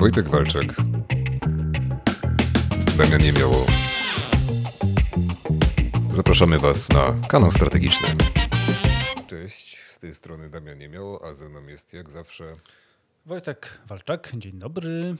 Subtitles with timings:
[0.00, 0.66] Wojtek Walczak.
[2.98, 3.66] Damian Niemiało.
[6.12, 8.08] Zapraszamy Was na kanał strategiczny.
[9.26, 12.56] Cześć, z tej strony Damian Niemiało, a ze mną jest jak zawsze
[13.26, 15.16] Wojtek Walczak, dzień dobry.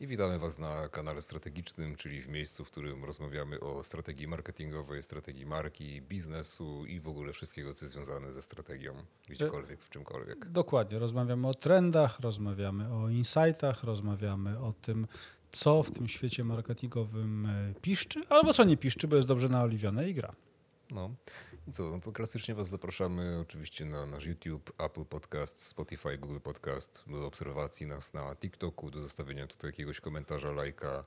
[0.00, 5.02] I witamy Was na kanale strategicznym, czyli w miejscu, w którym rozmawiamy o strategii marketingowej,
[5.02, 8.94] strategii marki, biznesu i w ogóle wszystkiego, co jest związane ze strategią,
[9.28, 10.48] gdziekolwiek, w czymkolwiek.
[10.48, 15.06] Dokładnie, rozmawiamy o trendach, rozmawiamy o insightach, rozmawiamy o tym,
[15.52, 20.08] co w tym świecie marketingowym e, piszczy, albo co nie piszczy, bo jest dobrze naoliwione
[20.08, 20.34] i gra.
[20.90, 21.10] No
[21.72, 27.04] co, no to klasycznie Was zapraszamy oczywiście na nasz YouTube, Apple Podcast, Spotify, Google Podcast,
[27.06, 31.04] do obserwacji nas na TikToku, do zostawienia tutaj jakiegoś komentarza, lajka,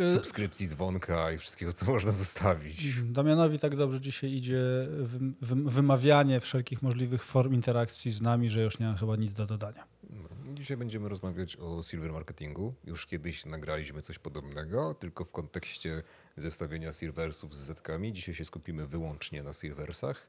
[0.00, 3.02] E, subskrypcji, dzwonka i wszystkiego, co można zostawić.
[3.02, 4.60] Damianowi tak dobrze dzisiaj idzie
[5.02, 9.32] wym- wym- wymawianie wszelkich możliwych form interakcji z nami, że już nie mam chyba nic
[9.32, 9.84] do dodania.
[10.22, 12.74] No, dzisiaj będziemy rozmawiać o silver marketingu.
[12.84, 16.02] Już kiedyś nagraliśmy coś podobnego, tylko w kontekście
[16.36, 18.12] zestawienia silversów z zetkami.
[18.12, 20.26] Dzisiaj się skupimy wyłącznie na silversach.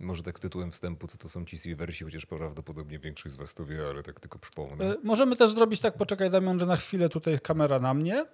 [0.00, 3.64] Może tak tytułem wstępu, co to są ci silversi, chociaż prawdopodobnie większość z Was to
[3.64, 4.84] wie, ale tak tylko przypomnę.
[4.84, 8.26] E, Możemy też zrobić tak, poczekaj Damian, że na chwilę tutaj kamera na mnie.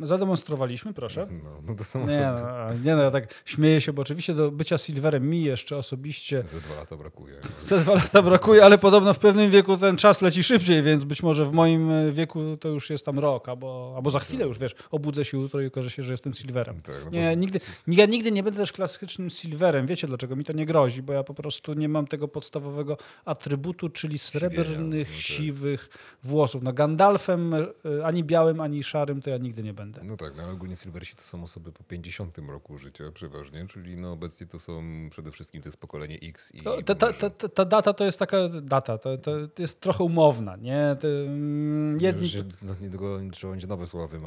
[0.00, 1.26] Zademonstrowaliśmy, proszę.
[1.44, 4.50] No, no to są Nie no, nie no, ja tak śmieję się, bo oczywiście do
[4.50, 7.34] bycia silverem mi jeszcze osobiście Ze dwa lata brakuje.
[7.60, 11.22] ze dwa lata brakuje, ale podobno w pewnym wieku ten czas leci szybciej, więc być
[11.22, 14.58] może w moim e, wieku to już jest tam rok, albo, albo za chwilę już,
[14.58, 16.80] wiesz, obudzę się jutro i okaże się, że jestem silverem.
[16.80, 19.86] Tak, no Nie, nigdy, ja nigdy nie będę też klasycznym silverem.
[19.86, 20.36] Wiecie dlaczego?
[20.36, 25.08] Mi to nie grozi, bo ja po prostu nie mam tego podstawowego atrybutu, czyli srebrnych,
[25.08, 25.20] no tak.
[25.20, 25.88] siwych
[26.22, 26.62] włosów.
[26.62, 27.66] No Gandalfem e,
[28.04, 29.89] ani białym, ani szarym to ja nigdy nie będę.
[30.02, 33.96] No tak, no ale ogólnie silversi to są osoby po 50 roku życia przeważnie, czyli
[33.96, 37.30] no obecnie to są przede wszystkim to jest pokolenie X i To- Ta, ta, ta,
[37.30, 39.30] ta, ta data to jest taka data, to, to,
[39.62, 40.96] jest trochę umowna, nie?
[41.00, 44.18] To, mm, jedni, Że, no, niedługo trzeba będzie nowe słowa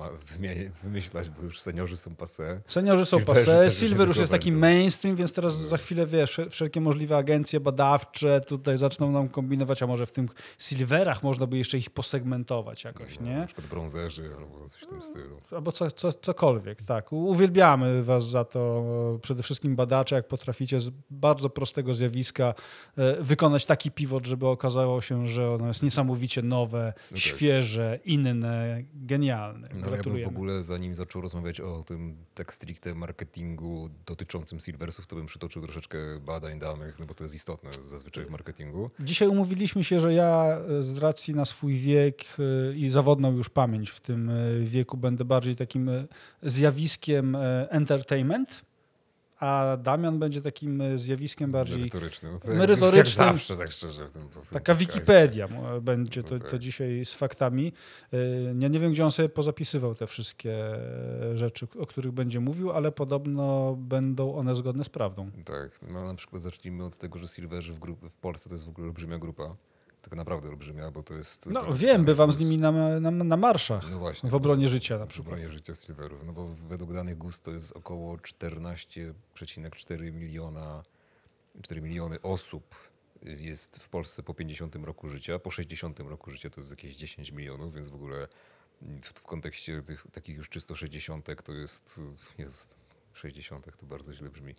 [0.83, 2.59] wymyślać, bo już seniorzy są passé.
[2.67, 4.61] seniorzy są Silverzy passe, silver już jest taki będą.
[4.67, 9.87] mainstream, więc teraz za chwilę, wiesz, wszelkie możliwe agencje badawcze tutaj zaczną nam kombinować, a
[9.87, 10.29] może w tym
[10.59, 13.37] silverach można by jeszcze ich posegmentować jakoś, No, nie?
[13.37, 15.41] Na przykład brązerzy albo coś w tym stylu.
[15.51, 17.13] Albo co, co, cokolwiek, tak.
[17.13, 18.83] Uwielbiamy was za to,
[19.15, 22.53] e, przede wszystkim badacze, jak potraficie z bardzo prostego zjawiska
[22.97, 27.19] e, wykonać taki pivot, żeby okazało się, że ono jest niesamowicie nowe, tak.
[27.19, 29.69] świeże, inne, genialne.
[29.73, 35.07] No, ja bym w ogóle, zanim zaczął rozmawiać o tym tak stricte marketingu dotyczącym silversów,
[35.07, 38.89] to bym przytoczył troszeczkę badań, danych, no bo to jest istotne zazwyczaj w marketingu.
[38.99, 42.23] Dzisiaj umówiliśmy się, że ja e, z racji na swój wiek
[42.75, 44.31] i zawodną już pamięć w tym
[44.63, 46.05] wieku będę bardziej takim e,
[46.43, 48.61] zjawiskiem e, entertainment,
[49.39, 52.31] a Damian będzie takim e, zjawiskiem bardziej Merytoryczny.
[52.31, 53.27] No to merytorycznym.
[53.27, 54.07] Jak zawsze, tak szczerze.
[54.07, 54.75] W tym, w tym Taka.
[54.75, 55.47] Wikipedia
[55.81, 56.51] będzie No to, tak.
[56.51, 57.73] to dzisiaj z faktami.
[58.59, 60.55] Ja nie wiem, gdzie on sobie pozapisywał te wszystkie
[61.35, 65.31] rzeczy, o których będzie mówił, ale podobno będą one zgodne z prawdą.
[65.45, 68.65] Tak, no na przykład zacznijmy od tego, że Silverzy w, grup, w Polsce to jest
[68.65, 69.55] w ogóle olbrzymia grupa.
[70.03, 71.45] Tak naprawdę olbrzymia, bo to jest...
[71.45, 74.29] No to- wiem, bywam to z nimi na, na, na marszach No właśnie.
[74.29, 75.33] w obronie życia na W przykład.
[75.33, 76.23] obronie życia Silverów.
[76.25, 80.83] No bo według danych GUS to jest około 14,4 miliona
[81.61, 82.75] 4 miliony osób
[83.21, 85.39] jest w Polsce po 50 roku życia.
[85.39, 88.27] Po 60 roku życia to jest jakieś 10 milionów, więc w ogóle
[88.81, 92.01] w, w kontekście tych takich już czysto 60 to jest,
[92.37, 92.75] jest
[93.13, 94.53] 60 to bardzo źle brzmi.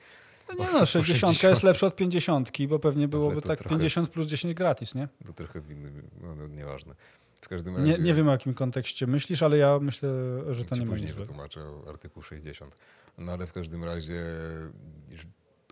[0.49, 1.63] No nie no, po 60 jest 60.
[1.63, 5.09] lepsze od 50, bo pewnie byłoby tak trochę- 50 plus 10 gratis, nie?
[5.27, 6.95] To trochę w innym, no, no nieważne.
[7.41, 7.93] W każdym razie...
[7.93, 10.09] Nie, nie wiem o jakim kontekście myślisz, ale ja myślę,
[10.51, 12.77] że to nie ma później nic wytłumaczę artykuł 60.
[13.19, 14.23] No ale w każdym razie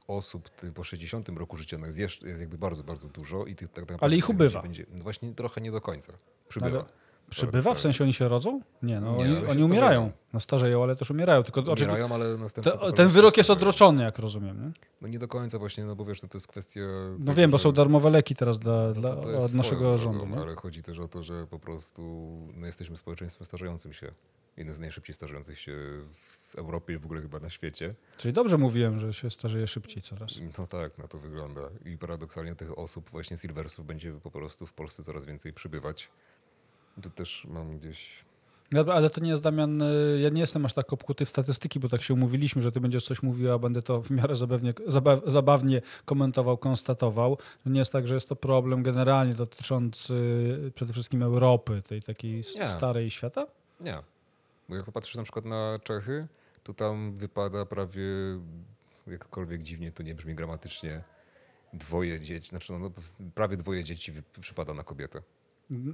[0.08, 3.82] osób po 60 roku życia no jest, jest jakby bardzo, bardzo dużo i tych tak
[3.82, 4.62] naprawdę Ale ich ubywa.
[4.62, 6.12] Będzie, no właśnie trochę nie do końca.
[6.48, 6.78] Przybywa.
[6.78, 6.88] Ale
[7.36, 7.74] Przybywa?
[7.74, 8.60] W sensie oni się rodzą?
[8.82, 10.00] Nie, no Nie, oni, ale się oni umierają.
[10.00, 10.12] starzeją.
[10.32, 11.42] No starzeją, ale też umierają.
[11.42, 14.62] Tylko oczywiście Umierają, ale następne to, pokolenie ten się wyrok jest odroczony, jak rozumiem.
[14.66, 14.70] Nie?
[15.02, 16.80] No nie do końca właśnie, no bo wiesz, to, to jest kwestia...
[17.12, 19.54] No tego, wiem, bo że- są darmowe leki teraz dla, no dla, to, jest od
[19.54, 20.18] naszego rządu.
[20.18, 20.42] drogą, nie?
[20.42, 22.02] Ale chodzi też o to, że po prostu
[22.56, 24.10] no jesteśmy społeczeństwem starzejącym się.
[24.56, 25.72] Jednym z najszybciej starzejących się
[26.48, 27.94] w Europie i w ogóle chyba na świecie.
[28.16, 30.40] Czyli dobrze mówiłem, że się starzeje szybciej coraz.
[30.58, 31.60] No tak, na to wygląda.
[31.84, 36.08] I paradoksalnie tych osób, właśnie silversów, będzie po prostu w Polsce coraz więcej przybywać.
[37.02, 38.22] Tu też mam gdzieś.
[38.72, 41.80] Dobra, ale to nie jest Damian, y, ja nie jestem aż tak obkuty w statystyki,
[41.80, 44.74] bo tak się umówiliśmy, że ty będziesz coś mówił, a będę to w miarę zabawnie,
[44.86, 47.38] zaba, zabawnie komentował, konstatował.
[47.66, 50.14] Nie jest tak, że jest to problem generalnie dotyczący
[50.74, 52.66] przede wszystkim Europy, tej takiej Nie.
[52.66, 53.46] starej świata?
[53.80, 53.98] Nie.
[54.68, 56.26] Bo jak popatrzysz na przykład na Czechy,
[56.62, 58.02] to tam wypada prawie,
[59.06, 61.02] jakkolwiek dziwnie to nie brzmi gramatycznie,
[61.72, 62.90] dwoje dzieci, znaczy no,
[63.34, 65.22] prawie dwoje dzieci przypada na kobietę.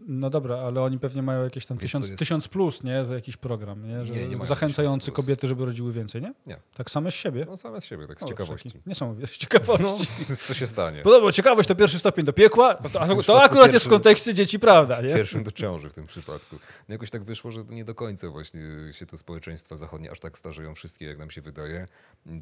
[0.08, 3.04] No dobra, ale oni pewnie mają jakieś tam tysiąc, jest- tysiąc plus, nie?
[3.14, 4.04] Jakiś program, nie?
[4.04, 5.16] Że Nie, nie zachęcający 1000 plus.
[5.16, 6.34] kobiety, żeby rodziły więcej, nie?
[6.46, 6.56] Nie.
[6.74, 7.44] Tak same z siebie.
[7.48, 8.68] No same z siebie, tak z O, ciekawości.
[8.70, 10.06] wszaki- Niesamowite, z ciekawości.
[10.30, 11.02] No, co się stanie?
[11.02, 14.58] Podobno ciekawość to pierwszy stopień do piekła, to, to, to akurat jest w kontekście dzieci
[14.58, 15.08] prawda, nie?
[15.14, 16.56] pierwszym do ciąży w tym przypadku.
[16.88, 18.60] No jakoś tak wyszło, że nie do końca właśnie
[18.92, 21.86] się to społeczeństwa zachodnie aż tak starzeją wszystkie, jak nam się wydaje.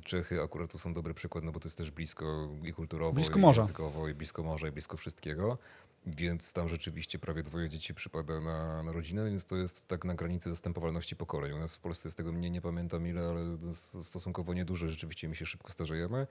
[0.05, 3.39] Czechy akurat to są dobry przykład, no bo to jest też blisko i kulturowo, Blisko
[3.39, 3.61] i morza.
[3.61, 5.59] językowo, i blisko morza, i blisko wszystkiego.
[6.07, 10.15] Więc tam rzeczywiście prawie dwoje dzieci przypada na, na rodzinę, więc to jest tak na
[10.15, 11.53] granicy zastępowalności pokoleń.
[11.53, 13.57] U nas w Polsce jest tego mniej, nie pamiętam ile, ale
[14.03, 14.89] stosunkowo nieduże.
[14.89, 16.27] Rzeczywiście my się szybko starzejemy.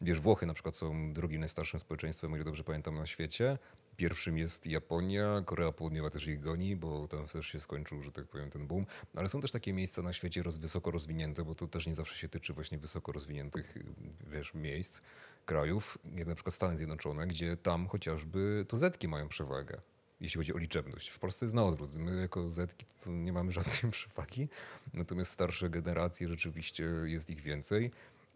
[0.00, 3.58] Wiesz, Włochy na przykład są drugim najstarszym społeczeństwem, o ile dobrze pamiętam, na świecie.
[3.96, 8.26] Pierwszym jest Japonia, Korea Południowa też ich goni, bo tam też się skończył, że tak
[8.26, 8.86] powiem, ten boom.
[9.14, 12.16] Ale są też takie miejsca na świecie roz, wysoko rozwinięte, bo to też nie zawsze
[12.16, 13.78] się tyczy właśnie wysoko rozwiniętych,
[14.30, 15.00] wiesz, miejsc,
[15.46, 19.80] krajów, jak na przykład Stany Zjednoczone, gdzie tam chociażby to zetki mają przewagę.
[20.20, 21.08] Jeśli chodzi o liczebność.
[21.08, 21.96] W Polsce jest na odwrót.
[21.96, 24.48] My jako zetki to nie mamy żadnej przewagi,
[24.94, 27.90] natomiast starsze generacje rzeczywiście jest ich więcej.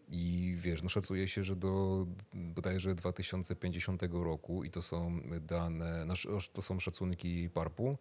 [0.09, 6.05] I wiesz, no szacuje się, że do bodajże 2050 roku, i to są dane,
[6.53, 7.97] to są szacunki PARP-u,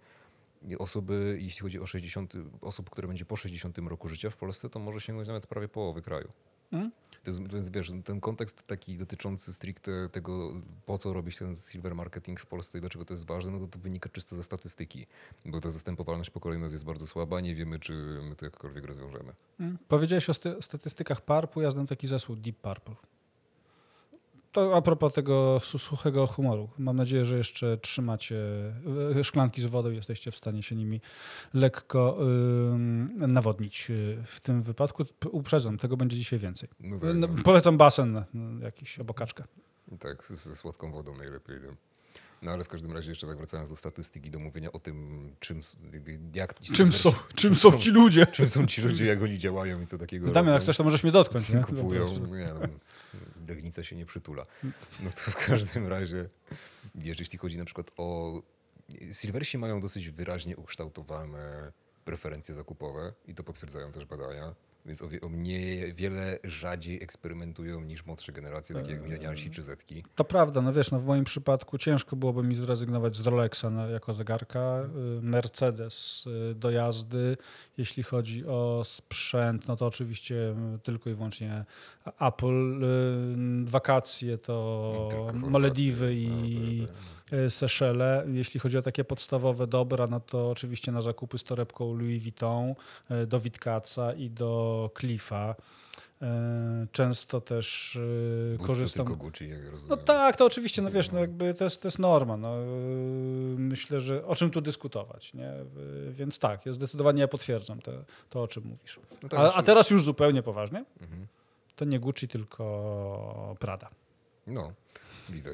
[0.79, 4.79] osoby, jeśli chodzi o 60, osób, które będzie po 60 roku życia w Polsce, to
[4.79, 6.29] może sięgnąć nawet prawie połowy kraju.
[6.73, 6.91] Mm.
[7.25, 10.55] To jest, to jest, wiesz, ten kontekst taki dotyczący stricte tego,
[10.87, 13.67] po co robić ten silver marketing w Polsce i dlaczego to jest ważne, no to
[13.67, 15.07] to wynika czysto ze statystyki,
[15.47, 19.33] bo ta zastępowalność nas jest bardzo słaba, nie wiemy, czy my to jakkolwiek rozwiążemy.
[19.61, 19.79] Mm.
[19.89, 22.95] Powiedziałeś o sty- statystykach PARP-u, ja znam taki zespół Deep Purple.
[24.52, 26.69] To a propos tego su- suchego humoru.
[26.79, 28.37] Mam nadzieję, że jeszcze trzymacie
[29.17, 31.00] e, szklanki z wodą i jesteście w stanie się nimi
[31.55, 32.19] lekko
[32.73, 35.05] ym, nawodnić y, w tym wypadku.
[35.31, 36.69] Uprzedzam, tego będzie dzisiaj więcej.
[36.81, 37.43] No tak, No, no.
[37.44, 39.44] Polecam basen no, jakiś albo kaczkę.
[39.99, 41.61] Tak, ze, słodką wodą najlepiej.
[41.61, 41.76] Wiem.
[42.43, 45.61] No ale w każdym razie jeszcze tak wracając do statystyki, do mówienia o tym, czym,
[46.35, 46.61] jak...
[46.61, 48.26] Czym są, czym są ci ludzie?
[48.26, 50.52] Czym są ci ludzie, jak oni działają i co takiego Damian, robią.
[50.52, 51.49] jak chcesz, to możesz mnie dotknąć.
[51.49, 51.61] Nie?
[51.61, 52.06] kupują.
[52.19, 52.61] Nie, no,
[53.49, 54.47] Legnica się nie przytula.
[55.01, 56.29] No to w każdym razie,
[56.95, 58.43] jeśli chodzi na przykład o...
[59.13, 61.73] Silversi mają dosyć wyraźnie ukształtowane
[62.05, 64.55] preferencje zakupowe i to potwierdzają też badania.
[64.87, 70.05] Więc o, mniej, wiele rzadziej eksperymentują niż młodsze generacje, takie jak milenialsi czy zetki.
[70.15, 74.12] To prawda, no wiesz, no w moim przypadku ciężko byłoby mi zrezygnować z Rolexa jako
[74.12, 74.82] zegarka.
[75.19, 77.37] Y, Mercedes y, do jazdy.
[77.79, 80.35] Jeśli chodzi o sprzęt, no to oczywiście
[80.77, 81.65] y, tylko i wyłącznie
[82.21, 82.81] Apple.
[83.65, 85.31] Wakacje to.
[85.35, 86.29] Malediwy i
[86.81, 88.25] No, to- to- y, Seszele.
[88.32, 92.75] Jeśli chodzi o takie podstawowe dobra, no to oczywiście na zakupy z torebką Louis Vuitton,
[93.11, 95.55] y, do Witkaca i do Cliffa.
[96.23, 96.27] Y,
[96.93, 99.06] Często też y, But to korzystam.
[99.06, 99.87] tylko Gucci, jak rozumiem.
[99.88, 102.37] No tak, to oczywiście, no wiesz, no jakby to jest, to jest norma.
[102.37, 102.55] No,
[103.56, 105.53] myślę, że o czym tu dyskutować, nie?
[106.11, 107.93] Więc tak, ja zdecydowanie ja potwierdzam te,
[108.31, 109.00] to, o czym mówisz.
[109.23, 111.26] No tak, A, a teraz już zupełnie poważnie, Mhm.
[111.76, 113.91] to nie Gucci, tylko Prada.
[114.47, 114.73] No,
[115.29, 115.50] widzę.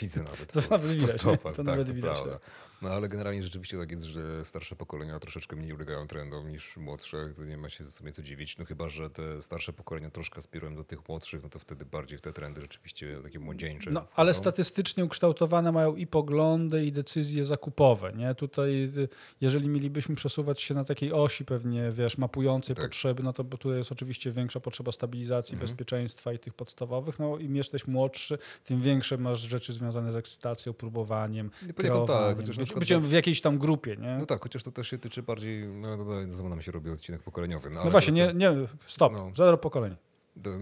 [0.00, 0.52] Widzę nawet.
[0.52, 2.38] To nawet widać, stopach, To tak, nawet to widać, prawda.
[2.82, 7.16] No ale generalnie rzeczywiście tak jest, że starsze pokolenia troszeczkę mniej ulegają trendom niż młodsze.
[7.36, 8.58] To nie ma się sobie co dziwić.
[8.58, 12.18] No chyba, że te starsze pokolenia troszkę aspirują do tych młodszych, no to wtedy bardziej
[12.18, 13.90] w te trendy rzeczywiście takie młodzieńcze.
[13.90, 14.42] No, ale wchodzą.
[14.42, 18.12] statystycznie ukształtowane mają i poglądy, i decyzje zakupowe.
[18.12, 18.34] Nie?
[18.34, 19.08] Tutaj, y,
[19.40, 22.84] jeżeli mielibyśmy przesuwać się na takiej osi pewnie, wiesz, mapującej Tak.
[22.84, 25.68] potrzeby, no to bo tu jest oczywiście większa potrzeba stabilizacji, Mhm.
[25.70, 27.18] bezpieczeństwa i tych podstawowych.
[27.18, 32.16] No im jesteś młodszy, tym większe masz rzeczy związane z ekscytacją, próbowaniem, Nie poniekąd tak,
[32.16, 34.16] kreowaniem, chociaż przykład byciem za- w jakiejś tam grupie, nie?
[34.18, 36.90] No tak, chociaż to też się tyczy bardziej, no, no, no znowu nam się robi
[36.90, 37.70] odcinek pokoleniowy.
[37.70, 39.32] No, No właśnie, to- nie, nie, stop, No.
[39.36, 39.96] zero pokoleń.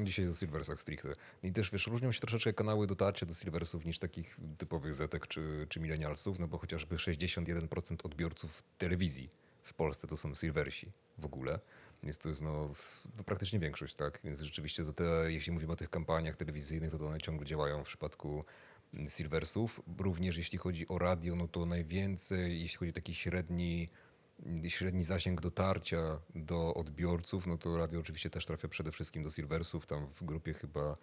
[0.05, 1.15] Dzisiaj o Silversach stricte.
[1.43, 5.67] I też wiesz, różnią się troszeczkę kanały dotarcia do Silversów niż takich typowych Zetek czy,
[5.69, 9.31] czy milenialsów, no bo chociażby 61% odbiorców telewizji
[9.63, 11.59] w Polsce to są Silversi w ogóle.
[12.03, 12.71] Więc to jest no,
[13.19, 14.21] no praktycznie większość, tak?
[14.25, 17.85] Więc rzeczywiście to te, jeśli mówimy o tych kampaniach telewizyjnych, to, to one ciągle działają
[17.85, 18.45] w przypadku
[19.09, 19.81] Silversów.
[19.99, 23.89] Również jeśli chodzi o radio, no to najwięcej, jeśli chodzi o taki średni
[24.69, 29.87] średni zasięg dotarcia do odbiorców, no to radio oczywiście też trafia przede wszystkim do Silversów,
[29.87, 30.95] tam w grupie chyba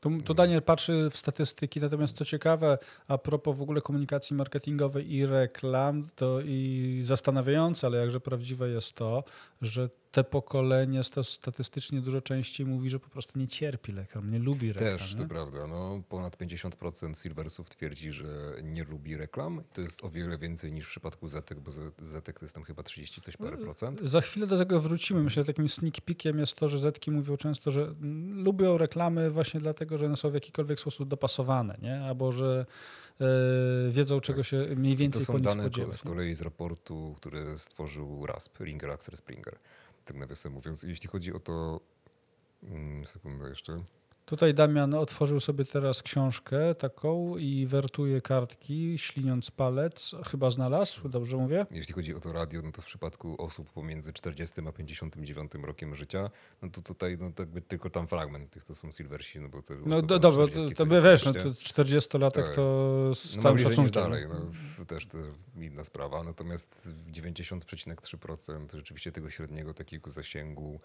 [0.00, 5.12] Tu, tu Daniel patrzy w statystyki, natomiast co ciekawe, a propos w ogóle komunikacji marketingowej
[5.12, 9.24] i reklam, to i zastanawiające, ale jakże prawdziwe jest to,
[9.62, 14.72] że te pokolenie statystycznie dużo częściej mówi, że po prostu nie cierpi reklam, nie lubi
[14.72, 14.98] reklam.
[14.98, 15.22] Też, nie?
[15.22, 15.66] to prawda.
[15.66, 19.60] No, ponad 50% silversów twierdzi, że nie lubi reklam.
[19.70, 22.54] I to jest o wiele więcej niż w przypadku Zetek, bo Z- Zetek to jest
[22.54, 24.00] tam chyba 30 coś parę procent.
[24.00, 25.22] Za chwilę do tego wrócimy.
[25.22, 27.94] Myślę, że takim sneak peekiem jest to, że Zetki mówią często, że
[28.34, 32.00] lubią reklamy właśnie dlatego, że one są w jakikolwiek sposób dopasowane, nie?
[32.00, 32.66] albo że
[33.20, 33.24] e,
[33.90, 35.96] wiedzą, czego się mniej To więcej po są nich dane ko- spodziewać.
[35.96, 36.10] z nie?
[36.10, 39.58] kolei z raportu, który stworzył RASP, Ringer Axel Springer.
[40.04, 41.80] Tak nawiasem mówiąc, jeśli chodzi o to,
[42.62, 43.84] mm, sekundę jeszcze,
[44.26, 50.14] Tutaj Damian otworzył sobie teraz książkę taką i wertuje kartki, śliniąc palec.
[50.30, 51.66] Chyba znalazł, dobrze mówię?
[51.70, 55.94] jeśli chodzi o to radio, no to w przypadku osób pomiędzy 40 a 59 rokiem
[55.94, 56.30] życia,
[56.62, 59.62] no to tutaj no, to jakby tylko tam fragment tych to są silversi, no bo
[59.62, 62.54] te No do, 40 to, to by wiesz, no, to 40-latek Tak.
[62.54, 64.02] to z No całym szacunkiem.
[64.02, 64.40] dalej, no,
[64.78, 65.18] to też to
[65.60, 66.22] inna sprawa.
[66.22, 70.80] Natomiast w 90,3% rzeczywiście tego średniego takiego zasięgu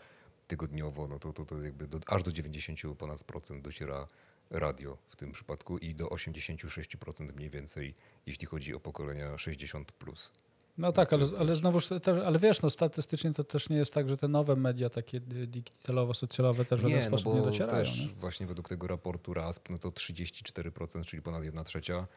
[0.49, 4.07] tygodniowo, no to, to, to jakby do, aż do 90 ponad procent dociera
[4.49, 9.83] radio w tym przypadku i do 86% mniej więcej, jeśli chodzi o pokolenia 60+.
[9.99, 10.31] Plus.
[10.77, 11.89] No tak, ale, ale znowuż,
[12.25, 15.47] ale wiesz, no statystycznie to też nie jest tak, że te nowe media takie di-
[15.47, 17.83] digitalowo-socjalowe też w żaden no sposób nie docierają.
[17.83, 18.07] też Nie?
[18.07, 22.07] właśnie według tego raportu RASP, no to 34%, czyli ponad 1 trzecia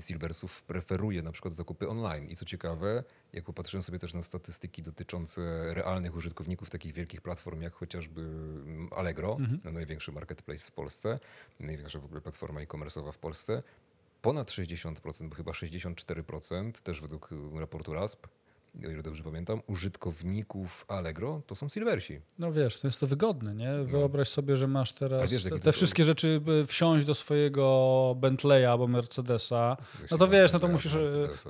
[0.00, 2.28] silversów preferuje na przykład zakupy online.
[2.28, 7.62] I co ciekawe, jak popatrzyłem sobie też na statystyki dotyczące realnych użytkowników takich wielkich platform
[7.62, 9.60] jak chociażby mm, Allegro, Mhm.
[9.64, 11.18] no największy marketplace w Polsce,
[11.60, 13.62] największa w ogóle platforma e-commerce'owa w Polsce,
[14.22, 18.26] ponad 60%, bo chyba 64%, też według y, raportu RASP,
[18.86, 22.20] o ile dobrze pamiętam, użytkowników Allegro to są silversi.
[22.38, 23.72] No wiesz, to jest to wygodne, nie?
[23.84, 28.14] Wyobraź sobie, że masz teraz wiesz, te, te są- wszystkie rzeczy, by wsiąść do swojego
[28.18, 29.76] Bentleya albo Mercedesa.
[30.10, 30.92] No to wiesz, no to musisz,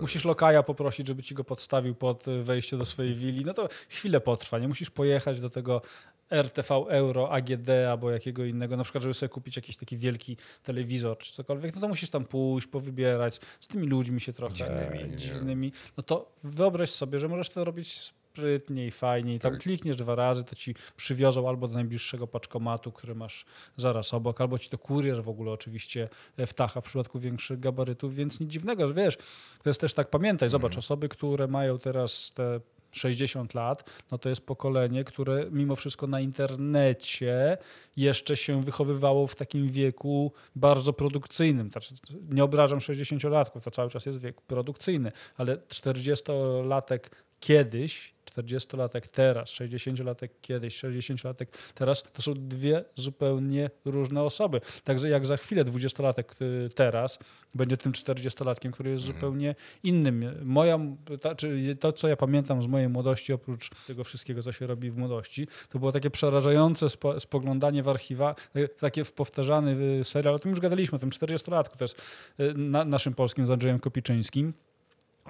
[0.00, 3.44] musisz lokaja poprosić, żeby ci go podstawił pod wejście do swojej willi.
[3.44, 4.68] No to chwilę potrwa, nie?
[4.68, 5.82] Musisz pojechać do tego
[6.30, 11.18] RTV Euro, AGD albo jakiego innego, na przykład, żeby sobie kupić jakiś taki wielki telewizor
[11.18, 15.72] czy cokolwiek, no to musisz tam pójść, powybierać, z tymi ludźmi się trochę Dziwnymi, dziwnymi.
[15.96, 19.38] No to wyobraź sobie, że możesz to robić sprytniej, fajniej.
[19.38, 19.60] Tam Tak.
[19.60, 23.44] klikniesz dwa razy, to ci przywiozą albo do najbliższego paczkomatu, który masz
[23.76, 28.14] zaraz obok, albo ci to kurier w ogóle oczywiście e, wtacha w przypadku większych gabarytów,
[28.14, 29.16] więc nic dziwnego, że wiesz,
[29.62, 32.60] to jest też tak, pamiętaj, zobacz, osoby, które mają teraz te
[32.92, 37.58] 60 lat, no to jest pokolenie, które mimo wszystko na internecie
[37.96, 41.70] jeszcze się wychowywało w takim wieku bardzo produkcyjnym.
[41.70, 41.94] Znaczy,
[42.30, 47.00] nie obrażam 60-latków, to cały czas jest wiek produkcyjny, ale 40-latek
[47.40, 54.60] kiedyś, 40-latek teraz, 60-latek kiedyś, 60-latek teraz, to są dwie zupełnie różne osoby.
[54.84, 57.18] Także jak za chwilę 20-latek y, teraz
[57.54, 60.24] będzie tym 40-latkiem, który jest zupełnie innym.
[60.42, 60.78] Moja,
[61.20, 64.90] ta, czy to, co ja pamiętam z mojej młodości, oprócz tego wszystkiego, co się robi
[64.90, 70.04] w młodości, to było takie przerażające spo, spoglądanie w archiwa, y, takie w powtarzany y,
[70.04, 72.02] serial, o tym już gadaliśmy, o tym 40-latku, to jest
[72.40, 74.52] y, na, naszym polskim z Andrzejem Kopiczyńskim.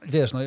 [0.07, 0.41] Wiesz, no,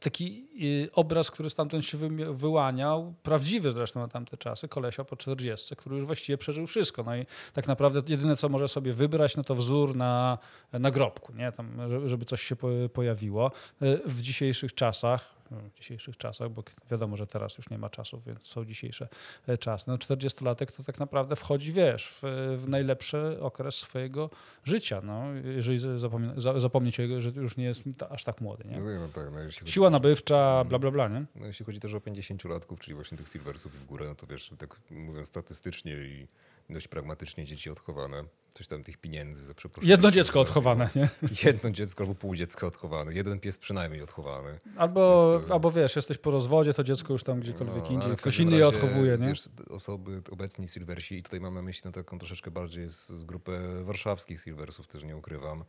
[0.00, 1.98] taki y, obraz, który stamtąd się
[2.34, 7.02] wyłaniał, prawdziwy zresztą na tamte czasy, kolesia po 40, który już właściwie przeżył wszystko.
[7.02, 10.38] No i tak naprawdę jedyne, co może sobie wybrać, no to wzór na
[10.72, 11.52] nagrobku, nie?
[11.52, 11.68] Tam,
[12.08, 13.50] żeby- coś się po- pojawiło.
[13.82, 18.24] Y, W dzisiejszych czasach, w dzisiejszych czasach, bo wiadomo, że teraz już nie ma czasów,
[18.24, 19.08] więc są dzisiejsze
[19.46, 19.84] e, czasy.
[19.88, 22.22] No 40-latek to tak naprawdę wchodzi, wiesz, w,
[22.56, 24.30] w najlepszy okres swojego
[24.64, 28.64] życia, no, jeżeli zapomnie, za- zapomnieć, o jego, że już nie jest aż tak młody,
[28.68, 28.76] nie?
[28.78, 31.24] No, no tak, no, chodzi Siła nabywcza, bla, bla, bla, nie?
[31.34, 34.52] No, jeśli chodzi też o 50-latków, czyli właśnie tych silversów w górę, no to wiesz,
[34.58, 36.28] tak mówiąc statystycznie i
[36.70, 39.90] dość pragmatycznie dzieci odchowane, coś tam tych pieniędzy za przeproszeniem.
[39.90, 41.08] Jedno dziecko odchowane, nie?
[41.44, 44.60] Jedno dziecko albo pół dziecka odchowane, jeden pies przynajmniej odchowany.
[44.76, 48.38] Albo, e, albo wiesz, jesteś po rozwodzie, to dziecko już tam gdziekolwiek No, indziej, ktoś
[48.38, 49.26] inny je odchowuje, nie?
[49.26, 53.24] Wiesz, osoby obecni silversi, i tutaj mam na myśli no, taką troszeczkę bardziej z, z
[53.24, 55.64] grupę warszawskich silversów, też nie ukrywam,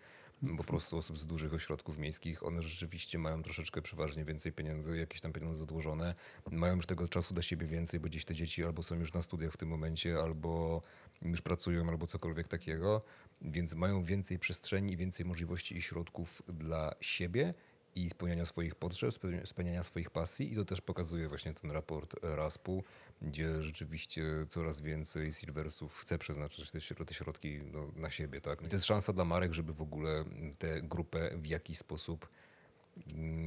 [0.58, 5.22] po prostu osób z dużych ośrodków miejskich, one rzeczywiście mają troszeczkę przeważnie więcej pieniędzy, jakieś
[5.22, 6.16] tam pieniądze odłożone,
[6.52, 9.22] mają już tego czasu dla siebie więcej, bo gdzieś te dzieci albo są już na
[9.22, 10.82] studiach w tym momencie, albo
[11.22, 13.02] już pracują, albo cokolwiek takiego,
[13.42, 17.54] więc mają więcej przestrzeni, więcej możliwości i środków dla siebie
[17.96, 22.16] i spełniania swoich potrzeb, spełnia- spełniania swoich pasji i to też pokazuje właśnie ten raport
[22.24, 22.84] RASP-u,
[23.22, 28.42] gdzie rzeczywiście coraz więcej silversów chce przeznaczyć te, śro- te środki no, na siebie.
[28.42, 28.62] Tak?
[28.62, 30.26] I to jest szansa dla marek, żeby w ogóle
[30.58, 32.30] tę grupę w jakiś sposób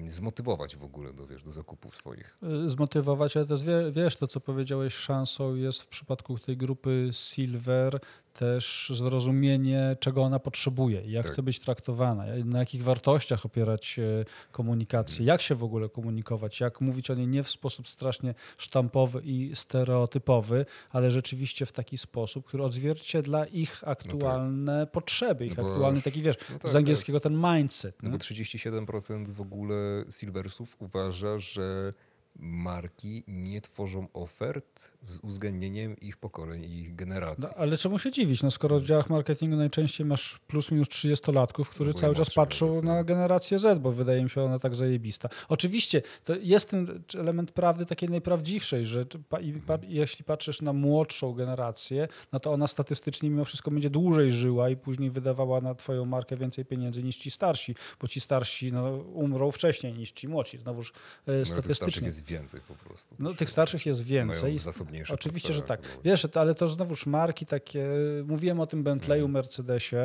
[0.06, 2.38] zmotywować w ogóle do, wiesz, do zakupów swoich.
[2.64, 7.08] Y, zmotywować, ale też wie, wiesz, to co powiedziałeś, szansą jest w przypadku tej grupy
[7.12, 8.00] Silver
[8.38, 11.32] też zrozumienie, czego ona potrzebuje, jak Tak.
[11.32, 16.80] chce być traktowana, na jakich wartościach opierać e, komunikację, jak się w ogóle komunikować, jak
[16.80, 22.46] mówić o niej nie w sposób strasznie sztampowy i stereotypowy, ale rzeczywiście w taki sposób,
[22.46, 27.34] który odzwierciedla ich aktualne potrzeby, ich No aktualny taki, wiesz, no tak, z angielskiego ten
[27.54, 28.02] mindset.
[28.02, 28.12] No nie?
[28.12, 31.92] bo 37% w ogóle silversów uważa, że
[32.38, 37.44] marki nie tworzą ofert z uwzględnieniem ich pokoleń i ich generacji.
[37.44, 38.42] No, ale czemu się dziwić?
[38.42, 42.82] No, skoro w działach marketingu najczęściej masz plus minus 30-latków, którzy No cały czas patrzą
[42.82, 45.28] na generację Z, bo wydaje mi się ona tak zajebista.
[45.48, 50.72] Oczywiście to jest ten element prawdy takiej najprawdziwszej, że pa, i pa, jeśli patrzysz na
[50.72, 55.74] młodszą generację, no to ona statystycznie mimo wszystko będzie dłużej żyła i później wydawała na
[55.74, 60.28] twoją markę więcej pieniędzy niż ci starsi, bo ci starsi no, umrą wcześniej niż ci
[60.28, 60.58] młodsi.
[60.58, 60.92] Znowuż
[61.26, 62.10] e, No, statystycznie.
[62.24, 63.14] Jest więcej po prostu.
[63.18, 64.58] No, tych starszych jest więcej.
[64.58, 65.80] Zasobniejsze Oczywiście, że tak.
[65.80, 67.86] to- Wiesz, to- ale to znowuż marki takie,
[68.26, 69.96] mówiłem o tym Bentleyu, Mercedesie,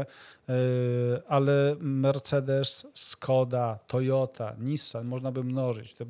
[0.47, 0.55] yy,
[1.27, 6.05] ale Mercedes, Skoda, Toyota, Nissan, można by mnożyć, te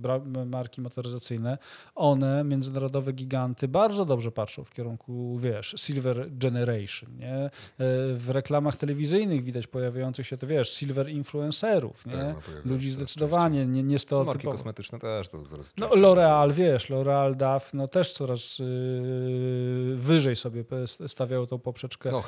[0.46, 1.58] marki motoryzacyjne,
[1.96, 7.50] one, międzynarodowe giganty, bardzo dobrze patrzą w kierunku, wiesz, Silver Generation, nie?
[7.80, 12.12] Yy, W reklamach telewizyjnych widać pojawiających się, to wiesz, silver influencerów, nie?
[12.14, 12.36] Tak,
[12.66, 14.34] no, Ludzi zdecydowanie, nie, nie No, stereotypowo.
[14.34, 15.90] marki kosmetyczne też to coraz No.
[16.00, 20.64] L'Oreal, wiesz, L'Oreal DAF, no też coraz yy, wyżej sobie
[21.08, 22.12] stawiało tą poprzeczkę.
[22.12, 22.22] No,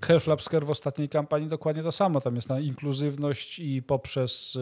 [0.00, 0.26] Health
[0.64, 2.20] w ostatniej kampanii dokładnie to samo.
[2.20, 4.58] Tam jest na inkluzywność i poprzez,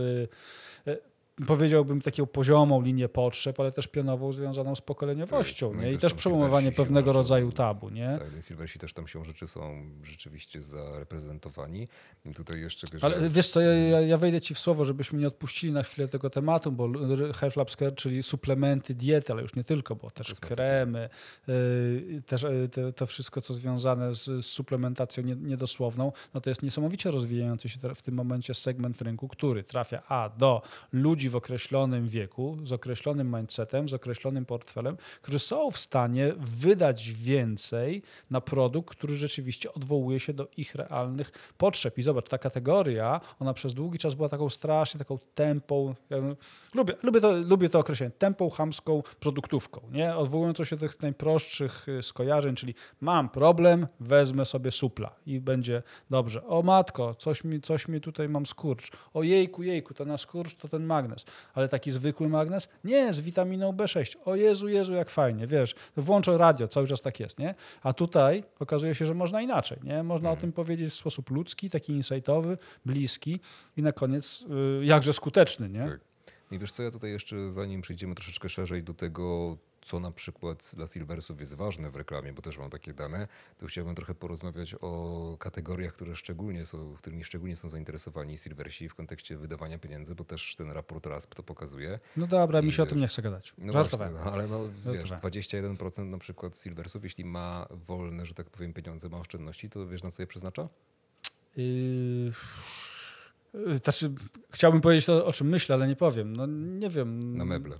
[0.86, 0.98] yy,
[1.46, 5.74] powiedziałbym, taką poziomą linię potrzeb, ale też pionową związaną z pokoleniowością.
[5.74, 5.92] No i nie?
[5.92, 7.18] I też przełamywanie pewnego walczą.
[7.18, 7.90] rodzaju tabu.
[7.90, 8.18] Nie?
[8.18, 11.88] Tak, silversi też tam się rzeczy są rzeczywiście zareprezentowani.
[12.24, 15.26] I tutaj jeszcze wiesz, Ale wiesz co, ja, ja- wejdę ci w słowo, żebyśmy nie
[15.28, 16.88] odpuścili na chwilę tego tematu, bo
[17.34, 20.54] Health Labs Care, czyli suplementy, diety, ale już nie tylko, bo też Kosmetyki.
[20.54, 21.08] kremy,
[21.46, 26.62] yy, też te, to wszystko, co związane z, z suplementacją nie, niedosłowną, no to jest
[26.62, 30.62] niesamowicie rozwijający się w tym momencie segment rynku, który trafia a do
[30.92, 37.10] ludzi w określonym wieku, z określonym mindsetem, z określonym portfelem, którzy są w stanie wydać
[37.10, 41.98] więcej na produkt, który rzeczywiście odwołuje się do ich realnych potrzeb.
[41.98, 46.16] I zobacz, ta kategoria, ona przez długi czas była taką strasznie, taką tempą, ja
[46.74, 50.16] lubię, lubię, to, lubię to określenie, tempą chamską produktówką, nie?
[50.16, 55.82] Odwołującą się do tych najprostszych y, skojarzeń, czyli mam problem, wezmę sobie supla i będzie
[56.10, 56.46] dobrze.
[56.46, 58.90] O matko, coś mi, coś mi tutaj mam skurcz.
[59.14, 61.15] O jejku, jejku, to na skurcz to ten magnes.
[61.54, 62.68] Ale taki zwykły magnes?
[62.84, 64.16] Nie, z witaminą B6.
[64.24, 67.54] O Jezu, Jezu, jak fajnie, wiesz, włączę radio, cały czas tak jest, nie?
[67.82, 70.02] A tutaj okazuje się, że można inaczej, nie?
[70.02, 73.40] Można o tym powiedzieć w sposób ludzki, taki insightowy, bliski
[73.76, 74.44] i na koniec
[74.80, 75.84] y, jakże skuteczny, nie?
[75.84, 76.00] Tak.
[76.50, 80.72] I wiesz co, ja tutaj jeszcze zanim przejdziemy troszeczkę szerzej do tego, co na przykład
[80.76, 84.74] dla Silversów jest ważne w reklamie, bo też mam takie dane, to chciałbym trochę porozmawiać
[84.80, 90.24] o kategoriach, które szczególnie są, którymi szczególnie są zainteresowani Silversi w kontekście wydawania pieniędzy, bo
[90.24, 91.98] też ten raport RASP to pokazuje.
[92.16, 93.54] No dobra, mi I się o wiesz, tym nie chce gadać.
[93.58, 94.12] No Żartowałem.
[94.12, 95.76] właśnie, no, ale no wiesz, Żartowałem.
[95.76, 100.02] 21% na przykład Silversów, jeśli ma wolne, że tak powiem, pieniądze, ma oszczędności, to wiesz
[100.02, 100.68] na co je przeznacza?
[101.56, 102.32] Yy,
[103.84, 104.12] Znaczy,
[104.50, 106.36] chciałbym powiedzieć to, o czym myślę, ale nie powiem.
[106.36, 107.36] No nie wiem.
[107.36, 107.78] Na meble.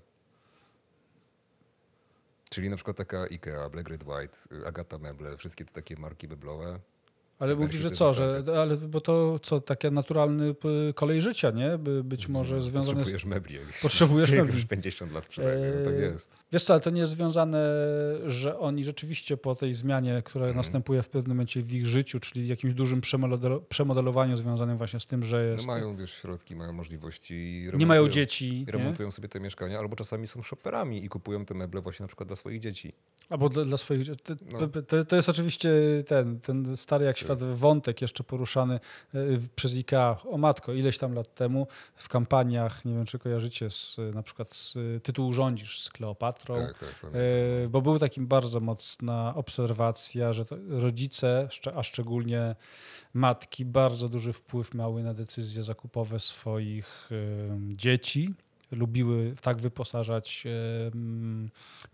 [2.51, 6.81] Czyli na przykład taka IKEA, Black Red White, Agata Meble, wszystkie te takie marki meblowe.
[7.39, 10.55] Ale mówisz, że co, że, ale bo to co, takie naturalny
[10.95, 11.79] kolej życia, nie?
[11.79, 12.89] By być może związane z...
[12.99, 13.55] Potrzebujesz mebli.
[13.67, 14.55] jak- Potrzebujesz mebli.
[14.55, 16.31] już 50 lat przynajmniej, no tak Eee, jest.
[16.53, 17.67] Wiesz co, ale to nie jest związane,
[18.27, 20.57] że oni rzeczywiście po tej zmianie, która Mhm.
[20.57, 25.07] następuje w pewnym momencie w ich życiu, czyli jakimś dużym przemodelo- przemodelowaniu związanym właśnie z
[25.07, 27.69] tym, że No jest, mają wiesz, środki, mają możliwości.
[27.79, 28.73] nie mają dzieci, i nie?
[28.73, 32.27] Remontują sobie te mieszkania, albo czasami są shopperami i kupują te meble właśnie na przykład
[32.29, 32.93] dla swoich dzieci.
[33.31, 34.07] Albo dla, dla swoich.
[34.53, 34.59] No.
[34.89, 35.71] to, to jest oczywiście
[36.07, 38.75] ten, ten stary jak świat wątek jeszcze poruszany
[39.15, 39.19] e,
[39.55, 40.17] przez IKEA.
[40.31, 44.57] O matko, ileś tam lat temu w kampaniach, nie wiem czy kojarzycie, z, na przykład
[44.57, 46.55] z tytułu Rządzisz z Kleopatrą.
[46.55, 47.13] Tak, tak.
[47.13, 52.55] E, Bo był takim bardzo mocna obserwacja, że rodzice, a szczególnie
[53.15, 57.11] matki, bardzo duży wpływ miały na decyzje zakupowe swoich
[57.69, 58.35] dzieci.
[58.73, 60.45] Lubiły tak wyposażać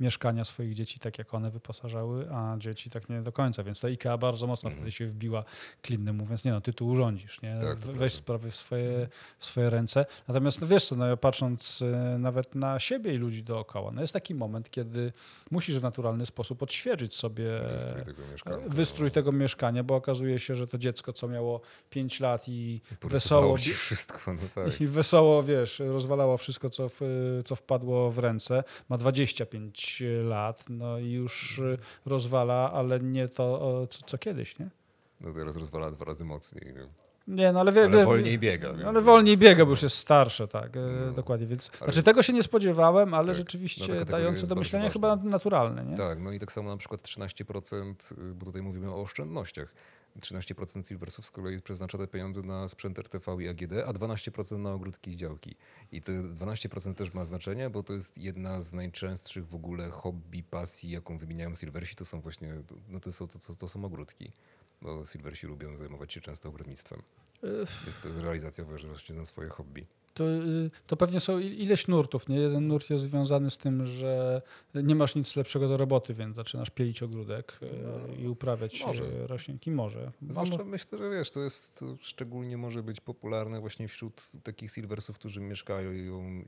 [0.01, 3.63] mieszkania swoich dzieci, tak jak one wyposażały, a dzieci tak nie do końca.
[3.65, 4.77] Więc to IKEA bardzo mocno Mhm.
[4.81, 5.45] wtedy się wbiła
[5.83, 7.57] klinem, mówiąc, nie no, ty tu urządzisz, nie?
[7.61, 9.09] Tak, Weź sprawy w swoje,
[9.39, 10.07] w swoje ręce.
[10.29, 14.13] Natomiast no wiesz co, no, patrząc e, nawet na siebie i ludzi dookoła, no jest
[14.13, 15.13] taki moment, kiedy
[15.51, 18.57] musisz w naturalny sposób odświeżyć sobie Wystrój tego mieszkania.
[18.69, 23.57] wystrój tego mieszkania, bo okazuje się, że to dziecko, co miało 5 lat i Porysowało
[23.57, 24.81] wesoło, wszystko, no tak.
[24.81, 27.01] i wesoło, wiesz, rozwalało wszystko co, w,
[27.45, 28.65] co wpadło w ręce.
[28.89, 34.69] Ma 25 lat, no i już y, rozwala, ale nie to, co, co kiedyś, nie?
[35.21, 36.75] No teraz rozwala dwa razy mocniej.
[36.77, 36.83] No.
[37.29, 38.69] Nie, no ale, wie, Ale wie, wolniej biega.
[38.69, 41.13] no, więc ale to wolniej biega, bo już jest starsze, tak, e, No.
[41.13, 41.47] dokładnie.
[41.47, 44.91] Więc, Ale- znaczy tego się nie spodziewałem, ale Tak, no rzeczywiście kategoria dające do myślenia
[44.91, 45.97] chyba naturalne, nie?
[45.97, 49.75] Tak, no i tak samo na przykład 13%, y, bo tutaj mówimy o oszczędnościach.
[50.21, 54.73] 13% Silversów z kolei przeznacza te pieniądze na sprzęt RTV i AGD, a 12% na
[54.73, 55.55] ogródki i działki.
[55.93, 60.43] I te 12% też ma znaczenie, bo to jest jedna z najczęstszych w ogóle hobby,
[60.43, 62.55] pasji, jaką wymieniają Silversi, to są właśnie,
[62.89, 64.33] no to są, to, to, to są ogródki.
[64.83, 67.03] Bo Silversi lubią zajmować się często ogrodnictwem.
[67.85, 69.87] Więc to jest realizacja właśnie na swoje hobby.
[70.15, 72.37] To, y, to pewnie są ileś nurtów, nie?
[72.37, 74.43] Jeden nurt jest związany z tym, że
[74.75, 79.05] nie masz nic lepszego do roboty, więc zaczynasz pielić ogródek y, i uprawiać może.
[79.05, 79.71] y, roślinki.
[79.71, 80.13] Może.
[80.21, 84.71] Mam- Zwłaszcza myślę, że wiesz, to jest to szczególnie może być popularne właśnie wśród takich
[84.71, 85.91] silversów, którzy mieszkają,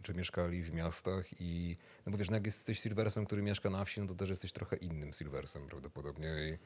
[0.02, 3.84] czy mieszkali w miastach i no bo wiesz, no jak jesteś silversem, który mieszka na
[3.84, 6.58] wsi, no to też jesteś trochę innym silversem prawdopodobnie i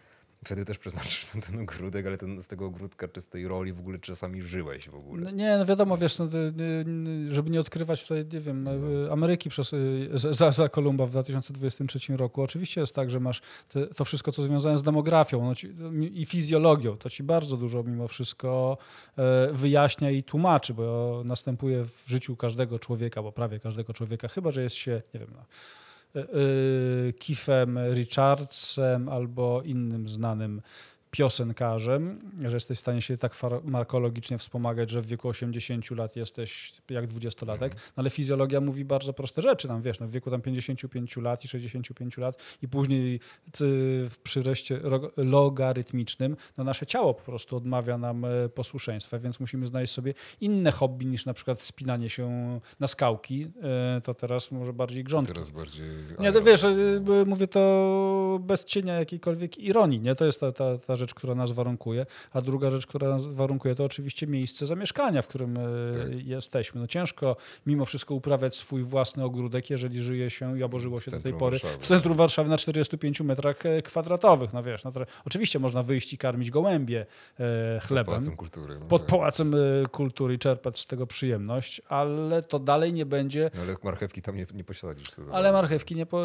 [0.45, 3.73] wtedy też przeznaczysz ten, ten ogródek, ale ten, z tego ogródka czy z tej roli
[3.73, 5.25] w ogóle czasami żyłeś w ogóle.
[5.25, 6.27] No nie, no wiadomo, wiesz, no,
[7.29, 9.71] żeby nie odkrywać tutaj, nie wiem, y, Ameryki przez,
[10.15, 12.43] za- za, za Kolumba w 2023 roku.
[12.43, 15.69] Oczywiście jest tak, że masz te, to wszystko, co związane z demografią no ci,
[16.13, 18.79] i fizjologią, to ci bardzo dużo mimo wszystko
[19.17, 24.51] e, wyjaśnia i tłumaczy, bo następuje w życiu każdego człowieka, bo prawie każdego człowieka, chyba,
[24.51, 25.45] że jest się, nie wiem, no,
[26.19, 30.63] y, y, Keithem Richardsem albo innym znanym
[31.11, 36.73] piosenkarzem, że jesteś w stanie się tak farmakologicznie wspomagać, że w wieku 80 lat jesteś
[36.91, 40.43] jak dwudziestolatek, no ale fizjologia mówi bardzo proste rzeczy nam, wiesz, no w wieku tam
[40.43, 43.21] 55 lat i 65 lat i później
[44.11, 49.67] w przyroście ro- logarytmicznym, no nasze ciało po prostu odmawia nam e, posłuszeństwa, więc musimy
[49.67, 54.73] znaleźć sobie inne hobby niż na przykład wspinanie się na skałki, e, to teraz może
[54.73, 55.33] bardziej grządki.
[55.35, 55.87] Teraz bardziej...
[56.19, 56.69] Nie, to wiesz, y,
[57.23, 60.15] y, mówię to bez cienia jakiejkolwiek ironii, nie?
[60.15, 63.75] To jest ta, ta, ta rzecz, która nas warunkuje, a druga rzecz, która nas warunkuje,
[63.75, 65.61] to oczywiście miejsce zamieszkania, w którym y,
[65.93, 66.27] Tak.
[66.27, 66.81] jesteśmy.
[66.81, 71.11] No ciężko mimo wszystko uprawiać swój własny ogródek, jeżeli żyje się i albo żyło się
[71.11, 71.83] do tej pory Warszawy.
[71.83, 74.53] w centrum Warszawy na 45 metrach e, kwadratowych.
[74.53, 77.07] No wiesz, no to, oczywiście można wyjść i karmić gołębie
[77.41, 78.79] e, Pod chlebem Pałacem Kultury.
[78.79, 79.11] No, pod tak.
[79.11, 79.59] Pałacem e,
[79.91, 84.37] Kultury i czerpać z tego przyjemność, ale to dalej nie będzie No, ale marchewki tam
[84.37, 85.07] nie, nie posadzisz.
[85.33, 86.23] ale marchewki nie, po,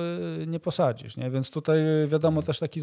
[0.47, 1.29] nie posadzisz, nie?
[1.31, 2.81] więc tutaj wiadomo też taki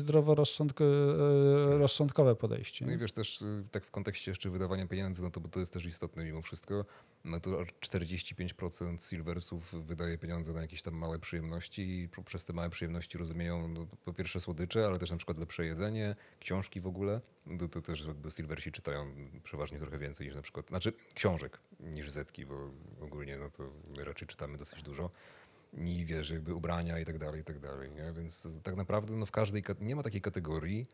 [1.81, 2.87] zdroworozsądkowe podejście.
[2.87, 5.61] No i wiesz też y, tak w kontekście jeszcze wydawania pieniędzy, no to bo to
[5.61, 6.85] jest też istotne mimo wszystko,
[7.25, 12.53] no to aż 45% silversów wydaje pieniądze na jakieś tam małe przyjemności i przez te
[12.53, 16.87] małe przyjemności rozumieją no, po pierwsze słodycze, ale też na przykład lepsze jedzenie, książki w
[16.87, 17.21] ogóle.
[17.59, 19.15] To, to też jakby silversi czytają
[19.45, 24.05] przeważnie trochę więcej niż na przykład, znaczy książek niż zetki, bo ogólnie no to my
[24.05, 25.11] raczej czytamy dosyć dużo.
[25.73, 27.91] I wiesz, jakby ubrania i tak dalej, i tak dalej.
[27.91, 28.13] Nie?
[28.13, 30.87] Więc tak naprawdę no, w każdej, nie ma takiej kategorii,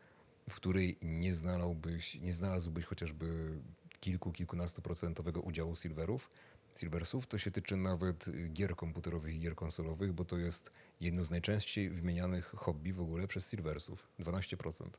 [0.49, 3.59] w której nie znalazłbyś, nie znalazłbyś chociażby
[3.99, 6.29] kilku, kilkunastoprocentowego udziału silverów,
[6.75, 11.29] silversów, to się tyczy nawet gier komputerowych i gier konsolowych, bo to jest jedno z
[11.29, 14.07] najczęściej wymienianych hobby w ogóle przez silversów.
[14.19, 14.89] 12%.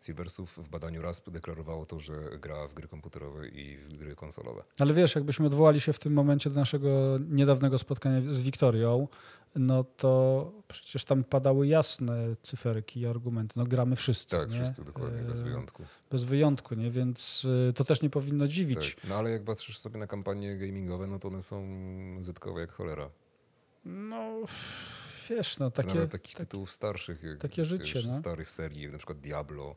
[0.00, 4.62] Silversów w badaniu RASP deklarowało to, że gra w gry komputerowe i w gry konsolowe.
[4.78, 9.08] Ale wiesz, jakbyśmy odwołali się w tym momencie do naszego niedawnego spotkania z Wiktorią,
[9.54, 13.52] no to przecież tam padały jasne cyferki i argumenty.
[13.56, 14.36] No gramy wszyscy.
[14.36, 14.62] Tak, nie?
[14.62, 15.82] wszyscy dokładnie, bez E, wyjątku.
[16.10, 16.90] Bez wyjątku, nie?
[16.90, 18.94] więc y, to też nie powinno dziwić.
[18.94, 19.04] Tak.
[19.10, 21.62] No ale jak patrzysz sobie na kampanie gamingowe, no to one są
[22.20, 23.10] zetkowe jak cholera.
[23.84, 24.38] No
[25.30, 28.12] wiesz, no To takie, nawet takich takie tytułów starszych, jak, takie życie, wiesz, no.
[28.12, 29.76] starych serii, na przykład Diablo,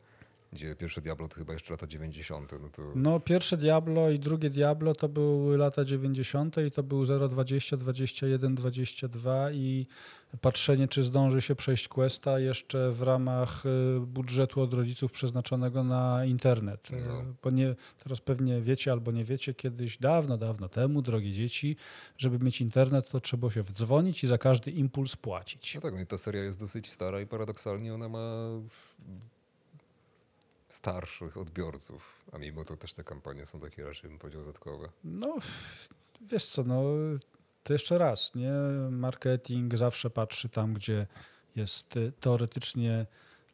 [0.52, 2.52] gdzie pierwsze Diablo to chyba jeszcze lata 90.
[2.62, 6.56] No to No, pierwsze Diablo i drugie Diablo to były lata 90.
[6.66, 9.86] i to był 0,20, 21, 22 i
[10.40, 16.24] patrzenie, czy zdąży się przejść questa jeszcze w ramach y, budżetu od rodziców przeznaczonego na
[16.24, 16.90] internet.
[16.90, 17.24] Y, No.
[17.42, 21.76] Bo nie, teraz pewnie wiecie albo nie wiecie, kiedyś dawno, dawno temu, drogie dzieci,
[22.18, 25.74] żeby mieć internet, to trzeba się wdzwonić i za każdy impuls płacić.
[25.74, 28.48] No tak, no i ta seria jest dosyć stara i paradoksalnie ona ma
[30.74, 34.88] starszych odbiorców, a mimo to też te kampanie są takie raczej, bym powiedział, zetkowe.
[35.04, 35.36] No,
[36.20, 36.82] wiesz co, no,
[37.62, 38.52] to jeszcze raz, nie?
[38.90, 41.06] Marketing zawsze patrzy tam, gdzie
[41.56, 43.06] jest y, teoretycznie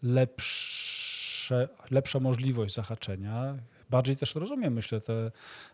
[0.02, 3.56] lepsze, lepsza możliwość zahaczenia.
[3.90, 5.30] Bardziej też rozumie, myślę, te,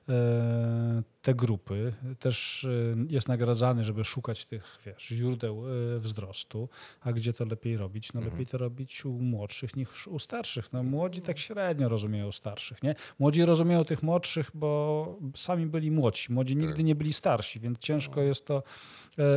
[0.08, 1.94] e, te grupy.
[2.18, 2.68] Też e,
[3.08, 6.68] jest nagradzany, żeby szukać tych wiesz, źródeł e, wzrostu.
[7.00, 8.12] A gdzie to lepiej robić?
[8.12, 10.72] No lepiej to robić u młodszych niż u starszych.
[10.72, 12.94] No młodzi tak średnio rozumieją starszych, nie?
[13.18, 16.32] Młodzi rozumieją tych młodszych, bo sami byli młodsi.
[16.32, 18.62] Młodzi nigdy nie byli starsi, więc ciężko jest to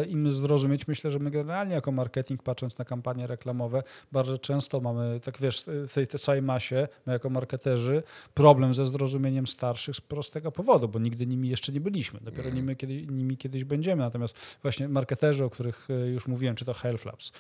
[0.10, 0.88] im zrozumieć.
[0.88, 5.64] Myślę, że my generalnie jako marketing, patrząc na kampanie reklamowe, bardzo często mamy, tak wiesz,
[5.88, 10.88] w tej, tej całej masie, my jako marketerzy, problem ze zrozumieniem starszych z prostego powodu,
[10.88, 12.20] bo nigdy nimi jeszcze nie byliśmy.
[12.22, 14.04] Dopiero nimi, kiedy, nimi kiedyś będziemy.
[14.04, 17.32] Natomiast właśnie marketerzy, o których e, już mówiłem, czy to Health Labs,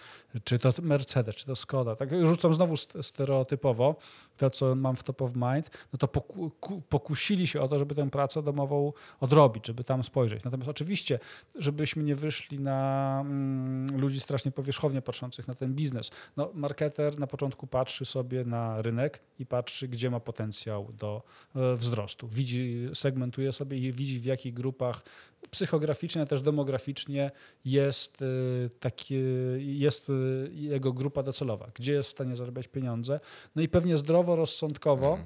[0.44, 3.96] czy to Mercedes, czy to Skoda, tak rzucam znowu st- stereotypowo,
[4.38, 7.80] to co mam w top of mind, no to poku, ku- pokusili się o to,
[7.80, 10.44] żeby tę pracę domową odrobić, żeby tam spojrzeć.
[10.44, 11.20] Natomiast oczywiście,
[11.56, 16.12] żebyśmy nie wyszli na mm, ludzi strasznie powierzchownie patrzących na ten biznes.
[16.38, 21.24] No, marketer na początku patrzy sobie na rynek i patrzy, gdzie ma potencjał do
[21.56, 22.28] e, wzrostu.
[22.28, 25.04] Widzi, segmentuje sobie i widzi w jakich grupach
[25.52, 27.32] psychograficznie, ale też demograficznie
[27.66, 29.16] jest, y, taki,
[29.58, 33.20] jest y, jego grupa docelowa, gdzie jest w stanie zarabiać pieniądze.
[33.56, 35.20] No i pewnie zdrowo, rozsądkowo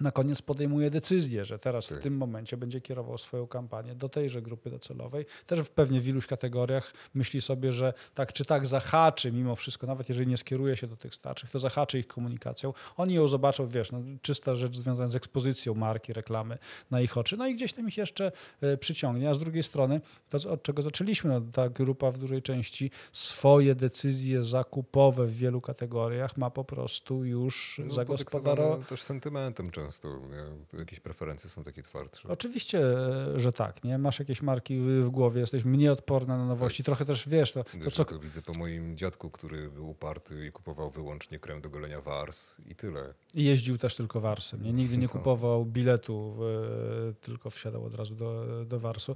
[0.00, 2.02] na koniec podejmuje decyzję, że teraz w Tak.
[2.02, 5.26] tym momencie będzie kierował swoją kampanię do tejże grupy docelowej.
[5.46, 9.86] Też w pewnie w iluś kategoriach myśli sobie, że tak czy tak zahaczy mimo wszystko,
[9.86, 12.72] nawet jeżeli nie skieruje się do tych starszych, to zahaczy ich komunikacją.
[12.96, 16.58] Oni ją zobaczą, wiesz, no, czysta rzecz związana z ekspozycją marki, reklamy
[16.90, 19.30] na ich oczy, no i gdzieś tam ich jeszcze e, przyciągnie.
[19.30, 23.74] A z drugiej strony, to od czego zaczęliśmy, no, ta grupa w dużej części swoje
[23.74, 28.84] decyzje zakupowe w wielu kategoriach ma po prostu już No, zagospodarowane.
[28.84, 30.08] też sentymentem często.
[30.72, 30.78] Nie?
[30.78, 32.28] Jakieś preferencje są takie twardsze.
[32.28, 33.84] Oczywiście, e, że tak.
[33.84, 33.98] Nie?
[33.98, 36.84] Masz jakieś marki w głowie, jesteś mniej odporny na nowości.
[36.84, 40.52] Trochę też wiesz, to, to co, to widzę po moim dziadku, który był uparty i
[40.52, 43.14] kupował wyłącznie krem do golenia wars i tyle.
[43.34, 44.62] i jeździł też tylko warsem.
[44.62, 44.72] Nie?
[44.72, 45.12] Nigdy nie No.
[45.12, 46.36] kupował biletu,
[47.10, 49.14] e, tylko wsiadał od razu do, do warsu.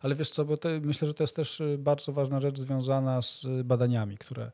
[0.00, 3.22] Ale wiesz co, bo to, myślę, że to jest też e, bardzo ważna rzecz związana
[3.22, 4.50] z badaniami, które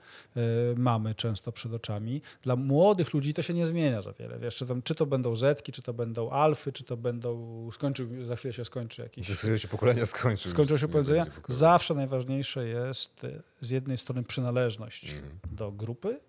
[0.76, 2.22] mamy często przed oczami.
[2.42, 4.38] Dla młodych ludzi to się nie zmienia za wiele.
[4.38, 8.24] Wiesz, czy, tam, czy to będą zetki, czy to będą alfy, czy to będą, skończył,
[8.24, 10.48] za chwilę się skończy jakiś Że się pokolenia skończy.
[10.48, 11.26] skończyło się pokolenia.
[11.48, 15.38] Zawsze najważniejsze jest e, z jednej strony przynależność Mhm.
[15.52, 16.20] do grupy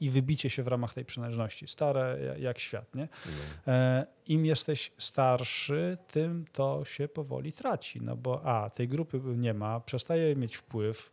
[0.00, 1.66] i wybicie się w ramach tej przynależności.
[1.68, 3.08] Stare ja- jak świat, nie?
[3.26, 3.72] No.
[3.72, 9.54] E, Im jesteś starszy, tym to się powoli traci, no bo a, tej grupy nie
[9.54, 11.10] ma, przestaje mieć wpływ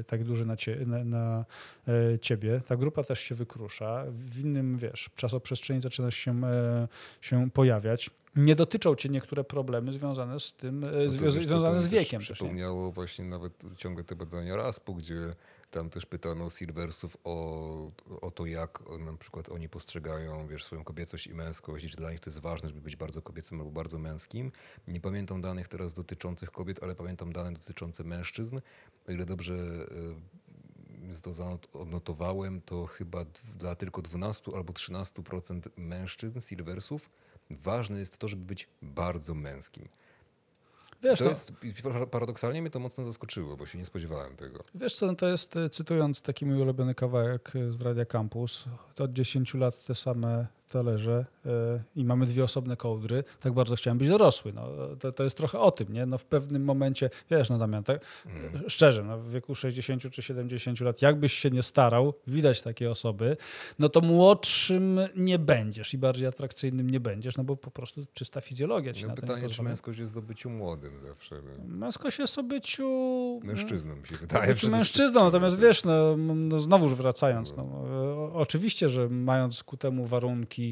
[0.00, 1.44] e, tak duży na, cie, na, na
[1.88, 6.88] e, ciebie, ta grupa też się wykrusza, w innym, wiesz, czasoprzestrzeni zaczyna się, e,
[7.20, 8.10] się pojawiać.
[8.36, 12.20] Nie dotyczą cię niektóre problemy związane z tym, e, No wiesz to związane z wiekiem.
[12.20, 12.24] Nie?
[12.26, 15.34] Przypomniało właśnie nawet ciągle te badania RASP-u, gdzie
[15.70, 21.26] tam też pytano Silversów o, o to, jak na przykład oni postrzegają wiesz, swoją kobiecość
[21.26, 23.98] i męskość i czy dla nich to jest ważne, żeby być bardzo kobiecym albo bardzo
[23.98, 24.52] męskim.
[24.88, 28.58] Nie pamiętam danych teraz dotyczących kobiet, ale pamiętam dane dotyczące mężczyzn.
[29.08, 29.56] O ile dobrze
[31.22, 33.24] to zanot- odnotowałem, to chyba
[33.58, 37.10] dla tylko 12 albo 13% mężczyzn Silversów
[37.50, 39.88] ważne jest to, żeby być bardzo męskim.
[41.02, 41.52] Wiesz, To to, jest,
[42.10, 44.62] paradoksalnie mnie to mocno zaskoczyło, bo się nie spodziewałem tego.
[44.74, 48.64] wiesz co, no to jest, e, cytując taki mój ulubiony kawałek e, z Radia Campus,
[48.94, 50.46] to od 10 lat te same
[50.78, 51.24] talerze
[51.96, 54.52] i mamy dwie osobne kołdry, tak bardzo chciałem być dorosły.
[54.52, 54.68] No,
[55.00, 56.06] to, to jest trochę o tym, nie?
[56.06, 58.70] No w pewnym momencie, wiesz no Damian, tak, Mm.
[58.70, 63.36] szczerze, no w wieku 60 czy 70 lat, jakbyś się nie starał, widać takie osoby,
[63.78, 68.40] no to młodszym nie będziesz i bardziej atrakcyjnym nie będziesz, no bo po prostu czysta
[68.40, 71.36] fizjologia ci No na pytanie, czy męskość jest zdobyciu młodym zawsze.
[71.36, 71.76] No.
[71.76, 72.88] Męskość jest o byciu...
[73.44, 74.54] Mężczyzną mi się o wydaje.
[74.54, 80.06] byciu mężczyzną, natomiast wiesz, no, no znowuż wracając, no, e, oczywiście, że mając ku temu
[80.06, 80.63] warunki,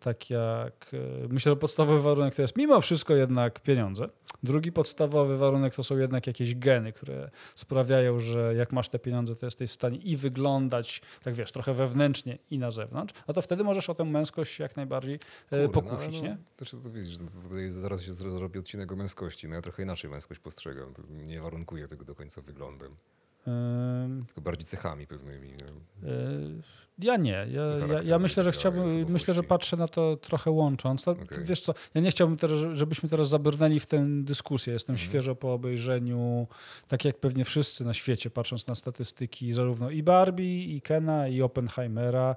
[0.00, 0.90] tak jak,
[1.24, 4.08] e, myślę, że podstawowy warunek to jest mimo wszystko jednak pieniądze.
[4.42, 9.36] Drugi podstawowy warunek to są jednak jakieś geny, które sprawiają, że jak masz te pieniądze,
[9.36, 13.42] to jesteś w stanie i wyglądać, tak wiesz, trochę wewnętrznie i na zewnątrz, no to
[13.42, 15.18] wtedy możesz o tę męskość jak najbardziej e,
[15.50, 16.38] Kurde, no, pokusić, ale nie?
[16.60, 19.48] No, to, to widzisz, no, to tutaj zaraz się zro- zrobi odcinek o męskości.
[19.48, 20.94] No ja trochę inaczej męskość postrzegam.
[21.10, 22.96] Nie warunkuję tego do końca wyglądem.
[24.26, 25.52] Tylko bardziej cechami pewnymi.
[26.02, 26.08] No.
[26.08, 26.62] Yy,
[26.98, 27.30] Ja nie.
[27.50, 31.02] Ja, ja, ja myślę, że chciałbym, myślę, że patrzę na to trochę łącząc.
[31.02, 31.44] To, Okej.
[31.44, 34.72] Wiesz co, ja nie chciałbym teraz, żebyśmy teraz zabrnęli w tę dyskusję.
[34.72, 35.10] Jestem Mhm.
[35.10, 36.46] świeżo po obejrzeniu,
[36.88, 41.42] tak jak pewnie wszyscy na świecie, patrząc na statystyki zarówno i Barbie, i Kena, i
[41.42, 42.36] Oppenheimera.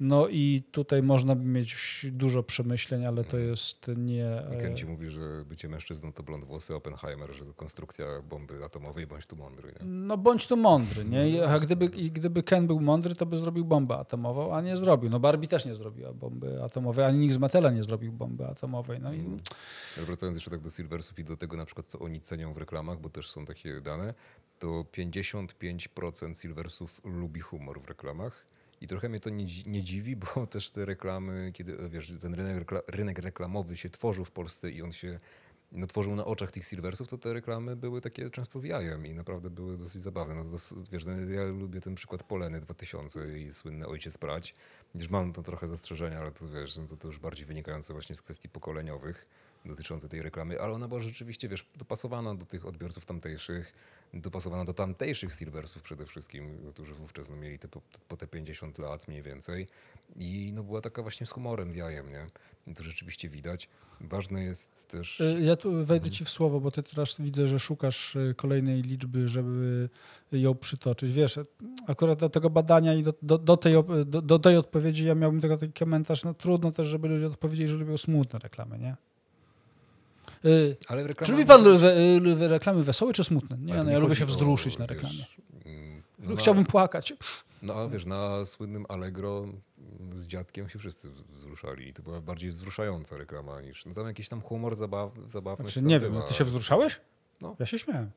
[0.00, 3.48] No i tutaj można by mieć dużo przemyśleń, ale to Mhm.
[3.50, 4.42] jest nie...
[4.60, 8.64] Ken e, ci mówi, że bycie mężczyzną to blond włosy Oppenheimer, że to konstrukcja bomby
[8.64, 9.72] atomowej, bądź tu mądry.
[9.80, 9.86] Nie?
[9.86, 11.38] No bądź tu mądry, nie?
[11.40, 14.76] No, A gdyby, gdyby Ken był mądry, to by zrobił bombę bombę atomową, a nie
[14.76, 15.10] zrobił.
[15.10, 19.00] No Barbie też nie zrobiła bomby atomowej, ani nikt z Matela nie zrobił bomby atomowej.
[19.00, 19.20] No i
[19.96, 22.56] Ale Wracając jeszcze tak do Silversów i do tego na przykład, co oni cenią w
[22.56, 24.14] reklamach, bo też są takie dane,
[24.58, 28.46] to 55% Silversów lubi humor w reklamach.
[28.80, 32.70] I trochę mnie to nie, nie dziwi, bo też te reklamy, kiedy wiesz, ten rynek,
[32.88, 35.20] rynek reklamowy się tworzył w Polsce i on się
[35.72, 39.14] no, tworzył na oczach tych Silversów, to te reklamy były takie często z jajem i
[39.14, 40.34] naprawdę były dosyć zabawne.
[40.34, 40.44] No,
[40.92, 44.54] wiesz, no, ja lubię ten przykład Poleny 2000 i słynny Ojciec Brać.
[44.94, 48.16] Gdyż mam to trochę zastrzeżenia, ale to wiesz, no, to, to już bardziej wynikające właśnie
[48.16, 49.26] z kwestii pokoleniowych
[49.64, 53.72] dotyczące tej reklamy, ale ona była rzeczywiście, wiesz, dopasowana do tych odbiorców tamtejszych,
[54.14, 58.78] dopasowana do tamtejszych Silversów przede wszystkim, którzy wówczas no, mieli te, po, po te 50
[58.78, 59.66] lat mniej więcej
[60.16, 62.26] i no, była taka właśnie z humorem, z jajem, nie?
[62.66, 63.68] I to rzeczywiście widać.
[64.00, 65.20] Ważne jest też...
[65.20, 68.82] Y, Ja tu wejdę ci w słowo, bo ty teraz widzę, że szukasz y, kolejnej
[68.82, 69.88] liczby, żeby
[70.32, 71.12] ją przytoczyć.
[71.12, 71.38] Wiesz,
[71.86, 73.74] akurat do tego badania i do, do, do, tej,
[74.06, 77.68] do, do tej odpowiedzi ja miałbym tylko taki komentarz, no trudno też, żeby ludzie odpowiedzieli,
[77.68, 78.96] że lubią smutne reklamy, nie?
[80.44, 81.96] Y, Ale Czy lubi pan we-
[82.44, 83.58] y, reklamy wesołe czy smutne?
[83.58, 85.24] Nie, no ja lubię się wzruszyć na wiesz, reklamie.
[85.66, 87.14] mm, No, Chciałbym płakać.
[87.62, 89.46] No ale wiesz, na słynnym Allegro
[90.12, 93.86] z dziadkiem się wszyscy wzruszali i to była bardziej wzruszająca reklama niż...
[93.86, 97.00] No tam jakiś tam humor, zabaw, zabawność Znaczy, nie wiem, no ty się wzruszałeś?
[97.40, 97.56] No.
[97.58, 98.10] Ja się śmiałem.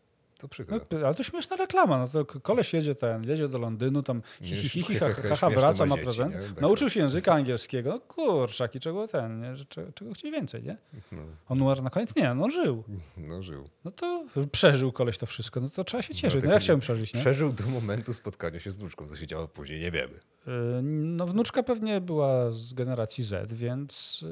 [0.43, 0.79] To przykre.
[0.91, 1.97] No, ale to śmieszna reklama.
[1.97, 5.05] No to koleś jedzie ten, jedzie do Londynu, tam hi, hi, hi, hi, ha,
[5.41, 6.35] ha, wraca, ma dzieci, prezent.
[6.35, 6.41] nie?
[6.41, 6.61] Tak.
[6.61, 7.89] Nauczył się języka angielskiego.
[7.89, 9.65] No kurczaki, czego ten, nie?
[9.69, 10.77] Czego, czego chcieli więcej, nie?
[11.11, 12.15] No, On umarł na koniec?
[12.15, 12.83] Nie, no on żył.
[13.17, 13.69] no żył.
[13.85, 15.59] No to przeżył koleś to wszystko.
[15.61, 16.43] No to trzeba się cieszyć.
[16.43, 17.19] No ja chciałem przeżyć, nie?
[17.19, 19.07] Przeżył do momentu spotkania się z wnuczką.
[19.07, 20.13] Co się działo później, nie wiemy.
[20.47, 24.23] Y, No wnuczka pewnie była z generacji Z, więc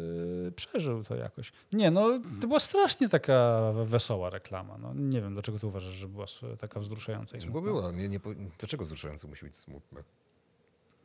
[0.48, 1.52] y, przeżył to jakoś.
[1.74, 2.10] Nie, no
[2.42, 4.78] to była strasznie taka wesoła reklama.
[4.78, 6.26] No nie wiem, dlaczego ty uważasz, że była
[6.60, 7.92] taka wzruszająca i Bo była.
[7.92, 8.20] Nie, nie,
[8.60, 10.04] dlaczego wzruszające musi być smutne?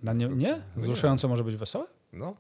[0.03, 0.51] Na nie, nie?
[0.51, 0.83] No nie.
[0.83, 1.87] Wzruszające może być wesołe?
[2.13, 2.35] No,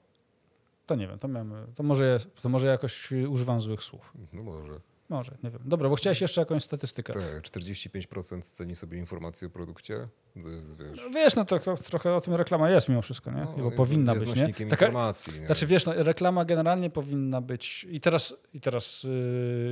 [0.86, 4.12] To nie wiem, to, miałem, to, może, to może jakoś używam złych słów.
[4.32, 4.80] no może.
[5.08, 5.60] Może, nie wiem.
[5.64, 7.12] Dobra, bo chciałeś jeszcze jakąś statystykę.
[7.12, 10.08] Tak, 45% ceni sobie informacje o produkcie.
[10.42, 10.98] To jest, wiesz...
[11.04, 13.40] No, Wiesz, no to trochę o tym reklama jest mimo wszystko, nie?
[13.40, 14.46] no, Bo jest- powinna jest być, nie?
[14.68, 15.40] Taka, informacji.
[15.40, 15.46] Nie?
[15.46, 19.02] Znaczy wiesz, no, reklama generalnie powinna być i teraz, i teraz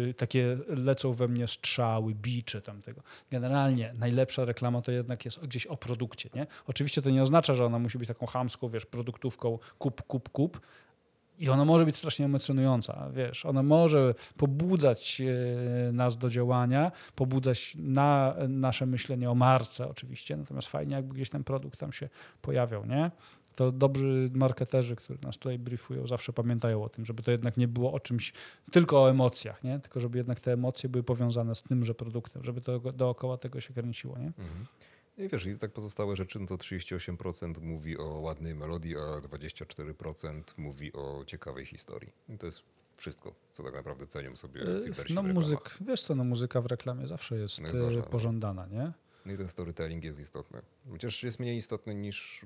[0.06, 3.02] yy, takie lecą we mnie strzały, bicze tamtego.
[3.30, 6.46] Generalnie najlepsza reklama to jednak jest gdzieś o produkcie, nie?
[6.66, 10.60] Oczywiście to nie oznacza, że ona musi być taką chamską, wiesz, produktówką kup, kup, kup.
[11.38, 17.76] I ona może być strasznie emocjonująca, wiesz, ona może pobudzać e, nas do działania, pobudzać
[17.78, 22.08] na nasze myślenie o marce oczywiście, natomiast fajnie jakby gdzieś ten produkt tam się
[22.42, 23.10] pojawiał, nie?
[23.56, 27.68] To dobrzy marketerzy, którzy nas tutaj briefują, zawsze pamiętają o tym, żeby to jednak nie
[27.68, 28.32] było o czymś
[28.72, 29.78] tylko o emocjach, nie?
[29.78, 33.74] Tylko żeby jednak te emocje były powiązane z tymże produktem, żeby to dookoła tego się
[33.74, 34.26] kręciło, nie?
[34.26, 34.66] Mhm.
[35.18, 40.42] I wiesz, i tak pozostałe rzeczy, no to 38% mówi o ładnej melodii, a 24%
[40.56, 42.12] mówi o ciekawej historii.
[42.28, 42.62] I to jest
[42.96, 47.08] wszystko, co tak naprawdę cenią sobie Silversi No muzyk, wiesz co, no muzyka w reklamie
[47.08, 48.02] zawsze jest No e, no.
[48.02, 48.92] pożądana, nie?
[49.26, 50.62] No i ten storytelling jest istotny.
[50.90, 52.44] Chociaż jest mniej istotny niż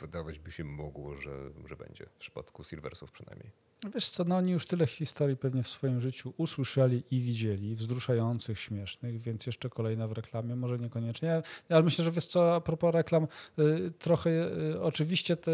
[0.00, 2.06] wydawać by się mogło, że, że będzie.
[2.06, 3.50] W przypadku Silversów przynajmniej.
[3.94, 8.60] Wiesz co, no oni już tyle historii pewnie w swoim życiu usłyszeli i widzieli, wzruszających,
[8.60, 11.42] śmiesznych, więc jeszcze kolejna w reklamie, może niekoniecznie.
[11.68, 13.26] Ale myślę, że wiesz co, a propos reklam,
[13.58, 15.50] y, trochę y, oczywiście te,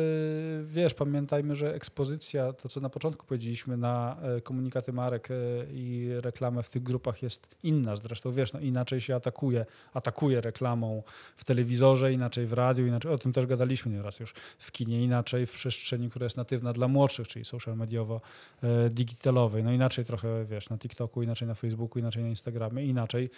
[0.65, 5.35] wiesz, pamiętajmy, że ekspozycja, to co na początku powiedzieliśmy, na e, komunikaty marek e,
[5.73, 7.97] i reklamę w tych grupach jest inna.
[7.97, 11.03] Zresztą wiesz, no inaczej się atakuje, atakuje reklamą
[11.37, 15.47] w telewizorze, inaczej w radiu, inaczej, o tym też gadaliśmy nieraz już, w kinie, inaczej
[15.47, 18.12] w przestrzeni, która jest natywna dla młodszych, czyli social mediowo e,
[18.90, 19.64] digitalowej.
[19.64, 23.31] No inaczej trochę, wiesz, na TikToku, inaczej na Facebooku, inaczej na Instagramie, inaczej.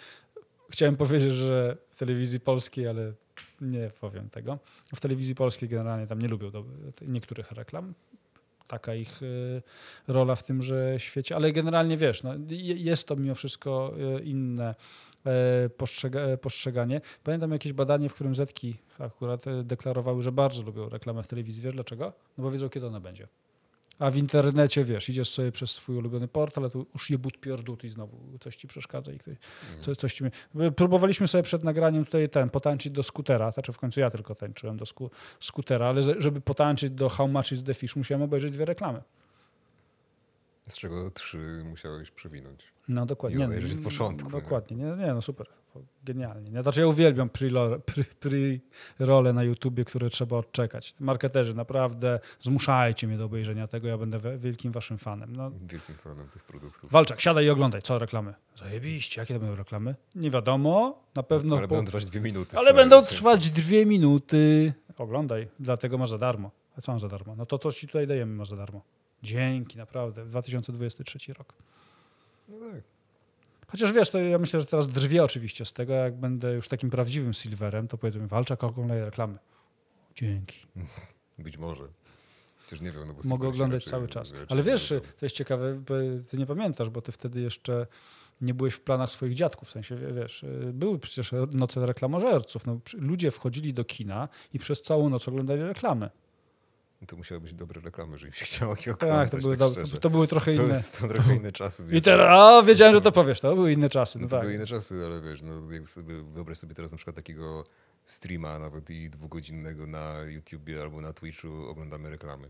[0.69, 3.13] Chciałem powiedzieć, że w telewizji polskiej, ale
[3.61, 4.59] nie powiem tego.
[4.95, 6.63] W telewizji polskiej generalnie tam nie lubią do,
[7.01, 7.93] niektórych reklam.
[8.67, 9.25] Taka ich e,
[10.13, 14.75] rola w tymże świecie, ale generalnie wiesz, no, je- jest to mimo wszystko e, inne
[15.25, 17.01] e, postrzega, e, postrzeganie.
[17.23, 21.61] Pamiętam jakieś badanie, w którym Zetki akurat e, deklarowały, że bardzo lubią reklamę w telewizji.
[21.61, 22.13] Wiesz dlaczego?
[22.37, 23.27] No bo wiedzą, kiedy ona będzie.
[23.99, 27.37] A w internecie, wiesz, idziesz sobie przez swój ulubiony portal, a tu już je but
[27.39, 29.35] pierdut i znowu coś ci przeszkadza i ktoś,
[29.79, 30.23] co, coś ci...
[30.75, 34.77] Próbowaliśmy sobie przed nagraniem tutaj ten, potańczyć do skutera, znaczy w końcu ja tylko tańczyłem
[34.77, 38.65] do sku, skutera, ale żeby potańczyć do How Much is the Fish, musiałem obejrzeć dwie
[38.65, 39.01] reklamy.
[40.67, 42.73] Z czego trzy musiałeś przewinąć.
[42.87, 43.37] No dokładnie.
[43.37, 44.41] I Nie, obejrzeć no, z początku, nie?
[44.41, 45.47] Dokładnie, nie, nie no super,
[46.03, 46.51] genialnie.
[46.51, 46.61] Nie?
[46.61, 48.03] Znaczy ja uwielbiam pre-role pre,
[48.99, 50.95] pre na YouTubie, które trzeba odczekać.
[50.99, 55.35] Marketerzy, naprawdę zmuszajcie mnie do obejrzenia tego, ja będę wielkim waszym fanem.
[55.35, 56.91] No, Wielkim fanem tych produktów.
[56.91, 57.81] Walczak, siadaj i oglądaj.
[57.81, 58.33] Co reklamy?
[58.55, 59.21] Zajebiście.
[59.21, 59.95] Jakie to będą reklamy?
[60.15, 61.03] Nie wiadomo.
[61.15, 61.57] Na pewno.
[61.57, 61.75] Ale po...
[61.75, 62.57] będą trwać dwie minuty.
[62.57, 64.73] Ale będą trwać dwie minuty.
[64.97, 66.51] oglądaj, dlatego masz za darmo.
[66.77, 67.35] A co mam za darmo?
[67.35, 68.81] No to to ci tutaj dajemy, masz za darmo.
[69.23, 70.25] Dzięki, naprawdę.
[70.25, 71.53] 2023 rok.
[72.49, 72.94] No tak.
[73.75, 76.89] Chociaż wiesz, to ja myślę, że teraz drwię oczywiście z tego, jak będę już takim
[76.89, 79.37] prawdziwym silverem, to powiedzmy, walcza Coca-Cola reklamy.
[80.15, 80.59] Dzięki.
[81.39, 81.83] Być może.
[82.63, 84.33] Chociaż nie wiem, no bo Mogę oglądać raczej- cały czas.
[84.49, 85.05] Ale wiesz, lubią.
[85.19, 85.83] to jest ciekawe,
[86.29, 87.87] ty nie pamiętasz, bo ty wtedy jeszcze
[88.41, 89.67] nie byłeś w planach swoich dziadków.
[89.67, 92.65] W sensie, wie- wiesz, były przecież noce reklamożerców.
[92.65, 96.09] No, ludzie wchodzili do kina i przez całą noc oglądali reklamy.
[97.07, 99.99] To musiały być dobre reklamy, że im się chciało ich Tak, to były, tak to,
[99.99, 100.73] to były trochę To, inne.
[100.73, 101.83] jest, to trochę inne czasy.
[101.91, 104.19] I teraz, a wiedziałem, że to powiesz, to były inne czasy.
[104.19, 104.41] No No to tak.
[104.41, 107.63] były inne czasy, ale wiesz, no, jak sobie, wyobraź sobie teraz na przykład takiego
[108.05, 112.49] streama, nawet i dwugodzinnego na YouTubie albo na Twitchu oglądamy reklamy.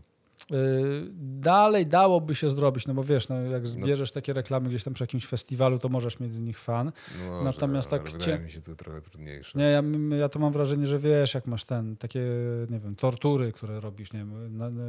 [0.52, 1.06] Y,
[1.40, 5.02] Dalej dałoby się zrobić, no bo wiesz, no jak zbierzesz takie reklamy gdzieś tam przy
[5.04, 6.92] jakimś festiwalu, to możesz mieć z nich fan.
[7.18, 9.58] No, może, Natomiast tak cię- mi się to trochę trudniejsze.
[9.58, 9.82] Nie, ja,
[10.16, 12.20] ja to mam wrażenie, że wiesz, jak masz ten, takie,
[12.70, 14.82] nie wiem, tortury, które robisz, nie wiem, na, na,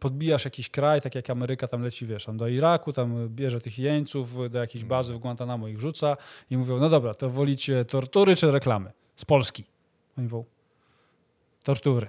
[0.00, 3.78] podbijasz jakiś kraj, tak jak Ameryka tam leci, wiesz, tam do Iraku, tam bierze tych
[3.78, 6.16] jeńców do jakiejś bazy w Guantanamo ich rzuca
[6.50, 8.92] i mówią, no dobra, to wolicie tortury czy reklamy?
[9.16, 9.64] Z Polski.
[10.18, 10.44] Oni mówią,
[11.62, 12.08] tortury.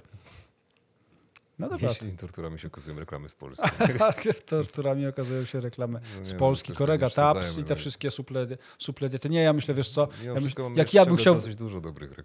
[1.60, 3.70] No dobra, Jeśli torturami się okazują reklamy z Polski.
[4.46, 7.76] torturami okazują się reklamy No z Polski, Korega tak przesadzajmy, Taps i te no.
[7.76, 9.30] wszystkie supledy, supledy.
[9.30, 11.36] Nie, ja myślę, wiesz co, ja myśl- jak ja bym chciał.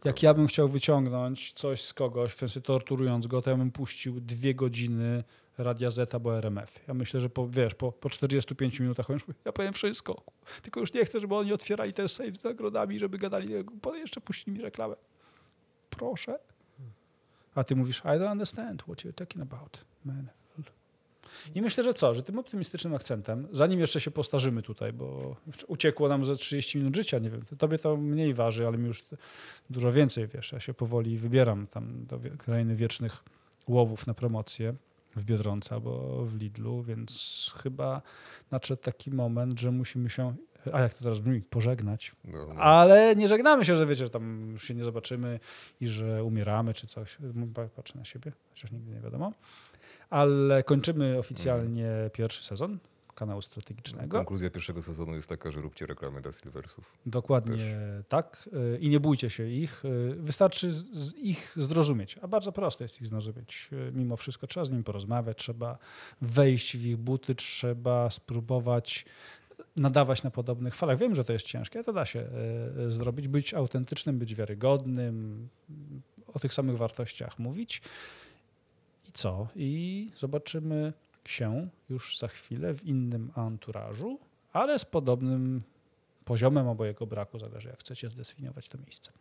[0.05, 3.71] Jak ja bym chciał wyciągnąć coś z kogoś, w sensie torturując go, to ja bym
[3.71, 5.25] puścił dwie godziny
[5.59, 6.81] Radia Z albo RMF.
[6.89, 10.23] Ja myślę, że po, wiesz, po, po 45 minutach on już mówi, ja powiem wszystko,
[10.63, 13.49] tylko już nie chcę, żeby oni otwierali ten safe z nagrodami, żeby gadali,
[13.83, 14.97] bo jeszcze puścili mi reklamę.
[15.91, 16.39] Proszę.
[17.55, 20.29] A ty mówisz, I don't understand what you're talking about, man.
[21.55, 25.37] I myślę, że co, że tym optymistycznym akcentem, zanim jeszcze się postarzymy tutaj, bo
[25.67, 28.87] uciekło nam ze 30 minut życia, nie wiem, to tobie to mniej waży, ale mi
[28.87, 29.05] już
[29.71, 33.25] dużo więcej, wiesz, ja się powoli wybieram tam do krainy wiecznych
[33.69, 34.75] łowów na promocję
[35.17, 38.03] w Biedronce albo w Lidlu, więc chyba
[38.51, 40.35] nadszedł taki moment, że musimy się,
[40.73, 42.13] a jak to teraz brzmi, pożegnać.
[42.25, 42.61] No, no.
[42.61, 45.41] Ale nie żegnamy się, że wiecie, że tam już się nie zobaczymy
[45.81, 47.19] i że umieramy czy coś.
[47.77, 49.33] Patrzę na siebie, chociaż nigdy nie wiadomo.
[50.11, 52.79] Ale kończymy oficjalnie pierwszy sezon
[53.15, 54.17] kanału strategicznego.
[54.17, 56.93] Konkluzja pierwszego sezonu jest taka, że róbcie reklamy dla Silversów.
[57.07, 57.77] Dokładnie
[58.09, 58.49] tak.
[58.75, 59.85] Y, I nie bójcie się ich.
[59.85, 62.19] Y, Wystarczy z, z ich zrozumieć.
[62.23, 63.69] A bardzo prosto jest ich zrozumieć.
[63.73, 65.79] Y, Mimo wszystko trzeba z nimi porozmawiać, trzeba
[66.21, 69.05] wejść w ich buty, trzeba spróbować
[69.77, 70.99] nadawać na podobnych falach.
[70.99, 73.29] Wiem, że to jest ciężkie, to da się y, y, zrobić.
[73.29, 75.49] Być autentycznym, być wiarygodnym,
[76.35, 77.83] o tych samych wartościach mówić.
[79.09, 79.49] I co?
[79.57, 80.93] I zobaczymy
[81.25, 84.19] się już za chwilę w innym anturażu,
[84.53, 85.63] ale z podobnym
[86.25, 89.13] poziomem albo jego braku, zależy jak chcecie zdefiniować to miejsce.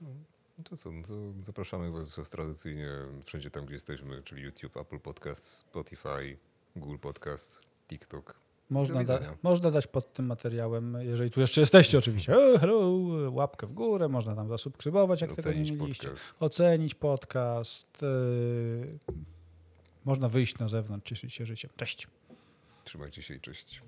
[0.00, 2.88] No to co, no to zapraszamy Was tradycyjnie
[3.24, 6.36] wszędzie tam, gdzie jesteśmy, czyli YouTube, Apple Podcast, Spotify,
[6.76, 8.49] Google Podcast, TikTok.
[8.70, 12.80] Można, da, można dać pod tym materiałem, jeżeli tu jeszcze jesteście oczywiście, e, hello,
[13.30, 16.08] łapkę w górę, można tam zasubskrybować, jak tego nie Ocenić mieliście.
[16.08, 16.36] podcast.
[16.40, 18.02] Ocenić podcast.
[18.02, 18.98] Yy,
[20.04, 21.70] można wyjść na zewnątrz, cieszyć się życiem.
[21.76, 22.06] Cześć.
[22.84, 23.82] Trzymajcie się i cześć.